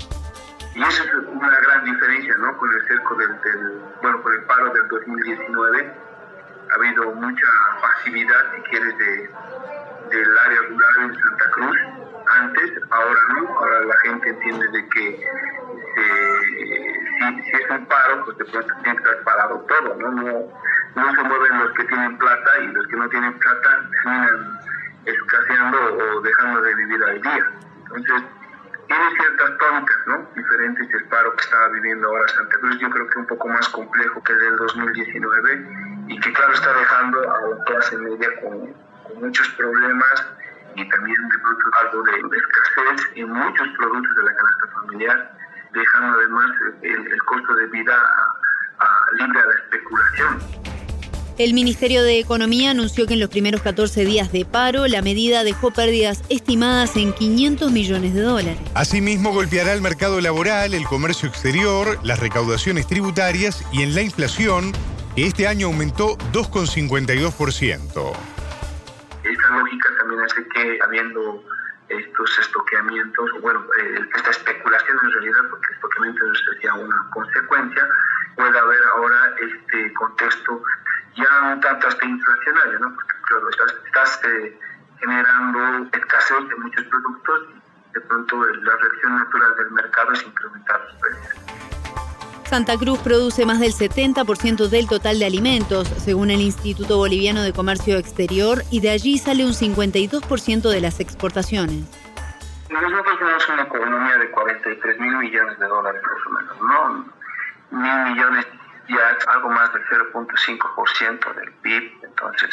Y 0.75 0.83
esa 0.83 1.03
es 1.03 1.11
una 1.33 1.59
gran 1.59 1.85
diferencia, 1.87 2.35
¿no? 2.37 2.55
Con 2.59 2.69
el 2.71 2.87
cerco 2.87 3.15
del, 3.15 3.29
bueno, 4.03 4.23
con 4.23 4.35
el 4.35 4.43
paro 4.43 4.75
del 4.75 4.89
2019 4.89 5.91
ha 6.71 6.75
habido 6.75 7.15
mucha 7.15 7.47
pasividad, 7.81 8.43
si 8.55 8.63
quieres, 8.69 8.99
de, 8.99 9.31
del 10.11 10.39
área 10.39 10.61
rural 10.69 10.93
en 11.05 11.15
Santa 11.15 11.51
Cruz. 11.53 11.98
Antes, 12.39 12.71
ahora 12.91 13.21
no, 13.35 13.59
ahora 13.59 13.81
la 13.81 13.99
gente 14.05 14.29
entiende 14.29 14.69
de 14.69 14.89
que 14.91 15.27
si, 15.95 17.43
si, 17.43 17.57
es 17.57 17.71
un 17.71 17.87
paro, 17.87 18.25
pues 18.25 18.39
de 18.39 18.45
pronto 18.45 18.75
tiene 18.83 18.97
que 18.97 19.03
estar 19.03 19.25
parado 19.25 19.67
todo, 19.69 19.97
¿no? 19.97 20.11
¿no? 20.13 21.15
Se 21.15 21.23
mueven 21.23 21.59
los 21.59 21.73
que 21.73 21.85
tienen 21.85 22.17
plata 22.19 22.51
y 22.61 22.67
los 22.69 22.87
que 22.87 22.97
no 22.97 23.09
tienen 23.09 23.39
plata 23.39 23.91
terminan 23.91 24.61
escaseando 25.05 25.79
o 25.97 26.21
dejando 26.21 26.63
de 26.63 26.75
vivir 26.77 27.03
al 27.03 27.23
día. 27.23 27.51
Entonces, 27.79 28.23
tiene 28.87 29.05
ciertas 29.21 29.59
tónicas, 29.59 29.97
¿no? 30.07 30.29
Diferentes 30.37 30.89
del 30.89 31.05
paro 31.09 31.35
que 31.35 31.45
estaba 31.45 31.69
viviendo 31.69 32.09
ahora 32.09 32.29
Santa 32.29 32.59
Cruz. 32.59 32.79
Yo 32.79 32.91
creo 32.91 33.09
que 33.09 33.19
un 33.19 33.27
poco 33.27 33.49
más 33.49 33.69
complejo 33.71 34.23
que 34.23 34.33
el 34.33 34.39
del 34.39 34.57
2019 34.57 35.67
y 36.09 36.21
que, 36.21 36.33
claro, 36.33 36.53
está 36.53 36.73
dejando 36.73 37.21
a 37.21 37.49
la 37.49 37.65
clase 37.65 37.97
media 37.99 38.29
con 38.41 38.75
muchos 39.21 39.49
problemas 39.51 40.27
y 40.77 40.89
también 40.89 41.29
de 41.29 41.39
pronto 41.39 41.65
algo 41.81 42.03
de, 42.03 42.13
de, 42.13 42.37
escasez 42.39 43.11
en 43.17 43.29
muchos 43.31 43.69
productos 43.77 44.17
de 44.17 44.23
la 44.23 44.37
canasta 44.37 44.67
familiar, 44.81 45.33
dejando 45.73 46.19
además 46.19 46.51
el, 46.83 47.13
el 47.13 47.23
costo 47.23 47.55
de 47.55 47.67
vida 47.67 47.95
a, 47.95 48.85
a 48.85 49.13
libre 49.19 49.41
a 49.41 49.45
la 49.45 49.55
especulación. 49.55 50.69
El 51.39 51.55
Ministerio 51.55 52.03
de 52.03 52.19
Economía 52.19 52.73
anunció 52.73 53.07
que 53.07 53.15
en 53.15 53.21
los 53.21 53.31
primeros 53.31 53.63
14 53.63 54.05
días 54.05 54.33
de 54.33 54.45
paro 54.45 54.89
la 54.89 55.03
medida 55.03 55.45
dejó 55.45 55.71
pérdidas 55.71 56.25
estimadas 56.29 56.97
en 56.97 57.13
500 57.13 57.71
millones 57.71 58.13
de 58.13 58.23
dólares. 58.23 58.59
Asimismo, 58.75 59.33
golpeará 59.33 59.73
el 59.73 59.81
mercado 59.81 60.21
laboral, 60.21 60.75
el 60.75 60.85
comercio 60.85 61.29
exterior, 61.29 62.01
las 62.03 62.19
recaudaciones 62.19 62.89
tributarias 62.89 63.65
y 63.73 63.83
en 63.83 63.95
la 63.95 64.03
inflación, 64.03 64.73
que 65.15 65.27
este 65.27 65.47
año 65.47 65.69
aumentó 65.69 66.19
2,52%. 66.33 68.13
Esa 69.23 69.57
lógica 69.57 69.89
que, 70.55 70.79
habiendo 70.83 71.45
estos 71.89 72.39
estoqueamientos, 72.39 73.31
bueno, 73.41 73.65
eh, 73.81 74.09
esta 74.15 74.31
especulación 74.31 74.99
en 75.03 75.13
realidad, 75.13 75.41
porque 75.51 75.73
estoqueamiento 75.73 76.35
sería 76.35 76.75
una 76.75 77.11
consecuencia, 77.11 77.89
pueda 78.37 78.61
haber 78.61 78.83
ahora 78.95 79.35
este 79.41 79.93
contexto 79.95 80.63
ya 81.17 81.53
un 81.53 81.61
tanto 81.61 81.89
hasta 81.89 82.05
inflacionario, 82.05 82.79
¿no? 82.79 82.95
Porque 82.95 83.17
claro, 83.27 83.51
estás, 83.51 83.75
estás 83.87 84.21
eh, 84.25 84.59
generando 85.01 85.89
escasez 85.93 86.49
de 86.49 86.57
muchos 86.57 86.85
productos 86.85 87.49
y 87.51 87.93
de 87.95 88.01
pronto 88.03 88.45
la 88.45 88.77
reacción 88.77 89.17
natural 89.17 89.57
del 89.57 89.71
mercado 89.73 90.13
es 90.13 90.23
incrementar 90.25 90.81
los 90.81 90.95
precios. 91.01 91.48
Santa 92.49 92.79
Cruz 92.79 92.99
produce 93.01 93.45
más 93.45 93.61
del 93.61 93.73
70% 93.73 94.69
del 94.69 94.89
total 94.89 95.19
de 95.19 95.27
alimentos, 95.27 95.87
según 95.87 96.31
el 96.31 96.41
Instituto 96.41 96.97
Boliviano 96.97 97.43
de 97.43 97.53
Comercio 97.53 97.99
Exterior, 97.99 98.63
y 98.71 98.81
de 98.81 98.89
allí 98.89 99.19
sale 99.19 99.45
un 99.45 99.53
52% 99.53 100.71
de 100.71 100.81
las 100.81 100.99
exportaciones. 100.99 101.85
Nosotros 102.71 103.19
tenemos 103.19 103.49
una 103.51 103.63
economía 103.65 104.17
de 104.17 104.31
43 104.31 104.99
mil 104.99 105.17
millones 105.19 105.59
de 105.59 105.67
dólares 105.67 106.01
más 106.03 106.27
o 106.27 106.31
menos, 106.31 106.61
¿no? 106.63 107.81
Mil 107.83 108.15
millones 108.15 108.47
ya 108.89 109.11
es 109.11 109.29
algo 109.29 109.51
más 109.51 109.71
del 109.75 109.85
0.5% 109.85 111.35
del 111.35 111.53
PIB, 111.53 111.93
entonces 112.03 112.49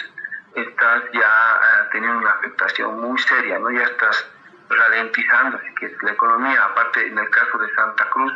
estás 0.56 1.04
ya 1.14 1.22
uh, 1.22 1.92
teniendo 1.94 2.20
una 2.20 2.32
afectación 2.32 3.00
muy 3.00 3.18
seria, 3.20 3.60
¿no? 3.60 3.72
Ya 3.72 3.84
estás 3.84 4.26
ralentizando, 4.68 5.58
así 5.58 5.74
que 5.76 5.96
la 6.02 6.12
economía, 6.12 6.66
aparte 6.66 7.08
en 7.08 7.18
el 7.18 7.30
caso 7.30 7.58
de 7.60 7.74
Santa 7.76 8.10
Cruz, 8.10 8.34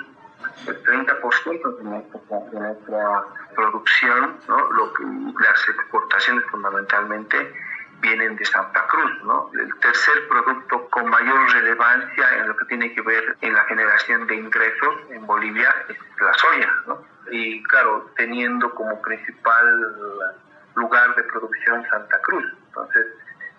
el 0.67 0.83
30% 0.83 1.77
de 1.77 1.83
nuestra, 1.83 2.39
de 2.51 2.59
nuestra 2.59 3.23
producción, 3.55 4.37
¿no? 4.47 4.71
Lo 4.71 4.93
que, 4.93 5.03
las 5.03 5.69
exportaciones 5.69 6.45
fundamentalmente 6.51 7.53
vienen 8.01 8.35
de 8.35 8.45
Santa 8.45 8.85
Cruz, 8.87 9.23
¿no? 9.23 9.49
El 9.53 9.73
tercer 9.79 10.27
producto 10.29 10.89
con 10.89 11.09
mayor 11.09 11.51
relevancia 11.51 12.37
en 12.37 12.47
lo 12.47 12.55
que 12.55 12.65
tiene 12.65 12.93
que 12.93 13.01
ver 13.01 13.37
en 13.41 13.53
la 13.53 13.63
generación 13.65 14.25
de 14.27 14.35
ingresos 14.35 14.95
en 15.09 15.25
Bolivia 15.25 15.73
es 15.89 15.97
la 16.21 16.33
soya, 16.33 16.73
¿no? 16.87 17.03
Y 17.31 17.61
claro, 17.63 18.09
teniendo 18.15 18.73
como 18.73 19.01
principal 19.01 20.35
lugar 20.75 21.15
de 21.15 21.23
producción 21.23 21.85
Santa 21.89 22.19
Cruz. 22.21 22.45
Entonces, 22.67 23.05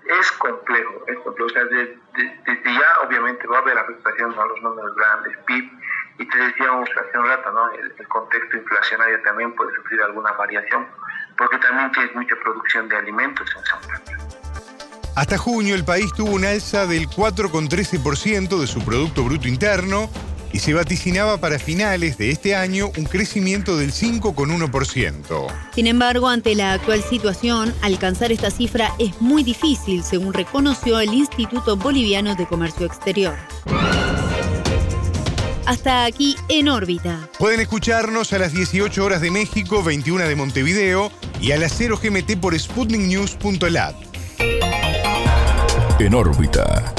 es 0.07 0.33
complejo, 0.33 1.05
es 1.07 1.19
complejo. 1.19 1.47
O 1.47 1.53
sea, 1.53 1.65
desde, 1.65 1.99
desde 2.47 2.73
ya 2.73 3.07
obviamente 3.07 3.47
va 3.47 3.59
a 3.59 3.61
haber 3.61 3.79
afectación 3.79 4.33
a 4.39 4.45
los 4.47 4.63
números 4.63 4.95
grandes, 4.97 5.37
PIB, 5.47 5.71
y 6.19 6.29
te 6.29 6.39
decíamos 6.39 6.89
hace 6.91 7.19
un 7.19 7.27
rato, 7.27 7.51
¿no? 7.53 7.73
El, 7.73 7.95
el, 7.99 8.09
contexto 8.09 8.57
inflacionario 8.57 9.23
también 9.23 9.55
puede 9.55 9.75
sufrir 9.77 10.03
alguna 10.03 10.33
variación, 10.33 10.87
porque 11.37 11.59
también 11.59 11.91
tienes 11.93 12.15
mucha 12.15 12.37
producción 12.43 12.89
de 12.89 12.97
alimentos 12.97 13.49
en 13.57 13.65
Santa 13.65 14.03
Cruz. 14.05 14.41
Hasta 15.17 15.37
junio 15.39 15.75
el 15.75 15.85
país 15.85 16.13
tuvo 16.13 16.31
un 16.31 16.45
alza 16.45 16.87
del 16.87 17.09
4,13% 17.09 18.61
de 18.61 18.67
su 18.67 18.85
Producto 18.85 19.25
Bruto 19.25 19.49
Interno 19.49 20.09
y 20.53 20.59
se 20.59 20.75
vaticinaba 20.75 21.39
para 21.39 21.59
finales 21.59 22.19
de 22.19 22.31
este 22.31 22.55
año 22.55 22.91
un 22.97 23.05
crecimiento 23.05 23.77
del 23.77 23.93
5,1%. 23.93 25.47
Sin 25.75 25.87
embargo, 25.87 26.29
ante 26.29 26.55
la 26.55 26.73
actual 26.73 27.03
situación, 27.03 27.75
alcanzar 27.83 28.33
esta 28.33 28.51
cifra 28.51 28.93
es 28.99 29.21
muy 29.21 29.43
difícil, 29.43 30.03
según 30.03 30.35
reconoció 30.35 31.01
el 31.01 31.13
Instituto 31.15 31.77
Boliviano 31.77 32.35
de 32.35 32.47
Comercio 32.47 32.87
Exterior. 32.87 33.35
Hasta 35.67 36.05
aquí 36.05 36.37
en 36.49 36.69
órbita. 36.69 37.29
Pueden 37.39 37.61
escucharnos 37.61 38.33
a 38.33 38.39
las 38.39 38.53
18 38.53 39.05
horas 39.05 39.21
de 39.21 39.31
México, 39.31 39.85
21 39.85 40.25
de 40.25 40.35
Montevideo 40.35 41.13
y 41.41 41.53
a 41.53 41.59
las 41.59 41.73
0 41.77 42.01
GMT 42.03 42.41
por 42.41 42.59
sputniknews.lat. 42.59 43.95
En 46.01 46.15
órbita. 46.15 46.93